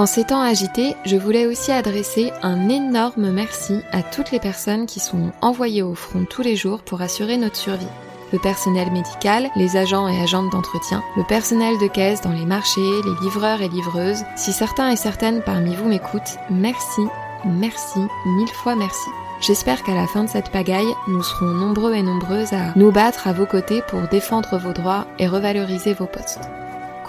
En 0.00 0.06
ces 0.06 0.24
temps 0.24 0.40
agités, 0.40 0.96
je 1.04 1.16
voulais 1.16 1.44
aussi 1.44 1.70
adresser 1.72 2.32
un 2.40 2.70
énorme 2.70 3.30
merci 3.32 3.82
à 3.92 4.02
toutes 4.02 4.30
les 4.30 4.40
personnes 4.40 4.86
qui 4.86 4.98
sont 4.98 5.30
envoyées 5.42 5.82
au 5.82 5.94
front 5.94 6.24
tous 6.24 6.40
les 6.40 6.56
jours 6.56 6.80
pour 6.80 7.02
assurer 7.02 7.36
notre 7.36 7.56
survie. 7.56 7.86
Le 8.32 8.38
personnel 8.38 8.90
médical, 8.92 9.50
les 9.56 9.76
agents 9.76 10.08
et 10.08 10.18
agentes 10.18 10.48
d'entretien, 10.52 11.04
le 11.18 11.24
personnel 11.24 11.76
de 11.82 11.86
caisse 11.86 12.22
dans 12.22 12.32
les 12.32 12.46
marchés, 12.46 12.80
les 12.80 13.24
livreurs 13.26 13.60
et 13.60 13.68
livreuses. 13.68 14.24
Si 14.36 14.54
certains 14.54 14.88
et 14.88 14.96
certaines 14.96 15.42
parmi 15.42 15.76
vous 15.76 15.90
m'écoutent, 15.90 16.38
merci, 16.48 17.02
merci, 17.44 18.00
mille 18.24 18.54
fois 18.54 18.76
merci. 18.76 19.10
J'espère 19.42 19.82
qu'à 19.82 19.94
la 19.94 20.06
fin 20.06 20.24
de 20.24 20.30
cette 20.30 20.50
pagaille, 20.50 20.94
nous 21.08 21.22
serons 21.22 21.44
nombreux 21.44 21.92
et 21.92 22.02
nombreuses 22.02 22.54
à 22.54 22.72
nous 22.74 22.90
battre 22.90 23.28
à 23.28 23.34
vos 23.34 23.44
côtés 23.44 23.82
pour 23.88 24.00
défendre 24.10 24.56
vos 24.56 24.72
droits 24.72 25.06
et 25.18 25.28
revaloriser 25.28 25.92
vos 25.92 26.06
postes. 26.06 26.48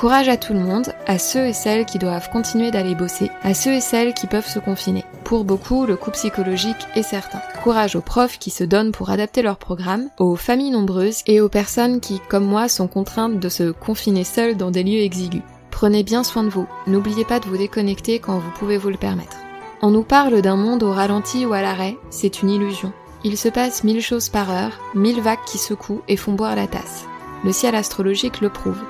Courage 0.02 0.30
à 0.30 0.38
tout 0.38 0.54
le 0.54 0.60
monde, 0.60 0.95
à 1.06 1.20
ceux 1.20 1.45
et 1.45 1.54
celles 1.54 1.86
qui 1.86 1.99
doivent 1.99 2.32
continuer 2.32 2.72
d'aller 2.72 2.95
bosser, 2.95 3.30
à 3.43 3.54
ceux 3.54 3.74
et 3.74 3.82
celles 3.82 4.16
qui 4.16 4.26
peuvent 4.26 4.49
se 4.49 4.58
confiner. 4.58 5.06
Pour 5.24 5.43
beaucoup, 5.43 5.86
le 5.86 5.95
coup 5.95 6.10
psychologique 6.10 6.88
est 6.95 7.04
certain. 7.04 7.39
Courage 7.64 7.95
aux 7.95 8.02
profs 8.02 8.39
qui 8.39 8.49
se 8.49 8.64
donnent 8.64 8.93
pour 8.93 9.12
adapter 9.12 9.43
leur 9.43 9.58
programme, 9.58 10.10
aux 10.18 10.36
familles 10.36 10.72
nombreuses 10.72 11.22
et 11.28 11.39
aux 11.39 11.49
personnes 11.49 11.99
qui, 11.99 12.20
comme 12.30 12.45
moi, 12.45 12.68
sont 12.68 12.88
contraintes 12.88 13.39
de 13.39 13.47
se 13.47 13.70
confiner 13.70 14.24
seules 14.24 14.58
dans 14.58 14.72
des 14.72 14.82
lieux 14.82 15.02
exigus. 15.02 15.43
Prenez 15.70 16.02
bien 16.02 16.24
soin 16.24 16.43
de 16.43 16.49
vous, 16.49 16.66
n'oubliez 16.88 17.24
pas 17.24 17.39
de 17.39 17.45
vous 17.45 17.58
déconnecter 17.58 18.18
quand 18.18 18.39
vous 18.39 18.52
pouvez 18.58 18.80
vous 18.80 18.89
le 18.89 18.97
permettre. 18.97 19.38
On 19.84 19.91
nous 19.91 20.02
parle 20.02 20.41
d'un 20.41 20.56
monde 20.56 20.82
au 20.82 20.91
ralenti 20.91 21.45
ou 21.45 21.54
à 21.54 21.62
l'arrêt, 21.62 21.95
c'est 22.10 22.41
une 22.41 22.49
illusion. 22.49 22.91
Il 23.24 23.38
se 23.38 23.49
passe 23.49 23.84
mille 23.84 24.02
choses 24.02 24.30
par 24.30 24.49
heure, 24.49 24.80
mille 24.95 25.22
vagues 25.22 25.45
qui 25.45 25.60
secouent 25.60 26.02
et 26.08 26.18
font 26.18 26.34
boire 26.34 26.56
la 26.56 26.66
tasse. 26.66 27.06
Le 27.43 27.52
ciel 27.52 27.76
astrologique 27.76 28.41
le 28.41 28.49
prouve. 28.49 28.82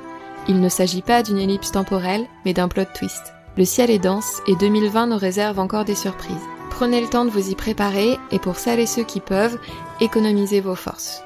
Il 0.48 0.60
ne 0.60 0.70
s'agit 0.70 1.02
pas 1.02 1.24
d'une 1.24 1.38
ellipse 1.38 1.72
temporelle, 1.72 2.26
mais 2.46 2.54
d'un 2.54 2.68
plot 2.68 2.86
twist. 2.94 3.34
Le 3.58 3.66
ciel 3.66 3.90
est 3.90 4.00
dense 4.00 4.42
et 4.48 4.56
2020 4.56 5.08
nous 5.08 5.18
réserve 5.18 5.60
encore 5.60 5.86
des 5.86 5.96
surprises. 5.96 6.36
Prenez 6.70 7.02
le 7.02 7.08
temps 7.08 7.26
de 7.26 7.30
vous 7.30 7.50
y 7.50 7.56
préparer 7.56 8.18
et 8.32 8.40
pour 8.40 8.56
celles 8.56 8.80
et 8.80 8.86
ceux 8.86 9.04
qui 9.04 9.20
peuvent, 9.20 9.60
économisez 10.00 10.62
vos 10.62 10.76
forces. 10.76 11.24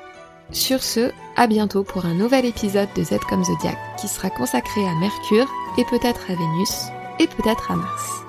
Sur 0.51 0.83
ce, 0.83 1.11
à 1.35 1.47
bientôt 1.47 1.83
pour 1.83 2.05
un 2.05 2.13
nouvel 2.13 2.45
épisode 2.45 2.89
de 2.95 3.03
Z 3.03 3.19
comme 3.29 3.43
Zodiac 3.43 3.77
qui 3.99 4.07
sera 4.07 4.29
consacré 4.29 4.81
à 4.85 4.93
Mercure 4.99 5.51
et 5.77 5.85
peut-être 5.85 6.29
à 6.29 6.35
Vénus 6.35 6.87
et 7.19 7.27
peut-être 7.27 7.71
à 7.71 7.75
Mars. 7.75 8.24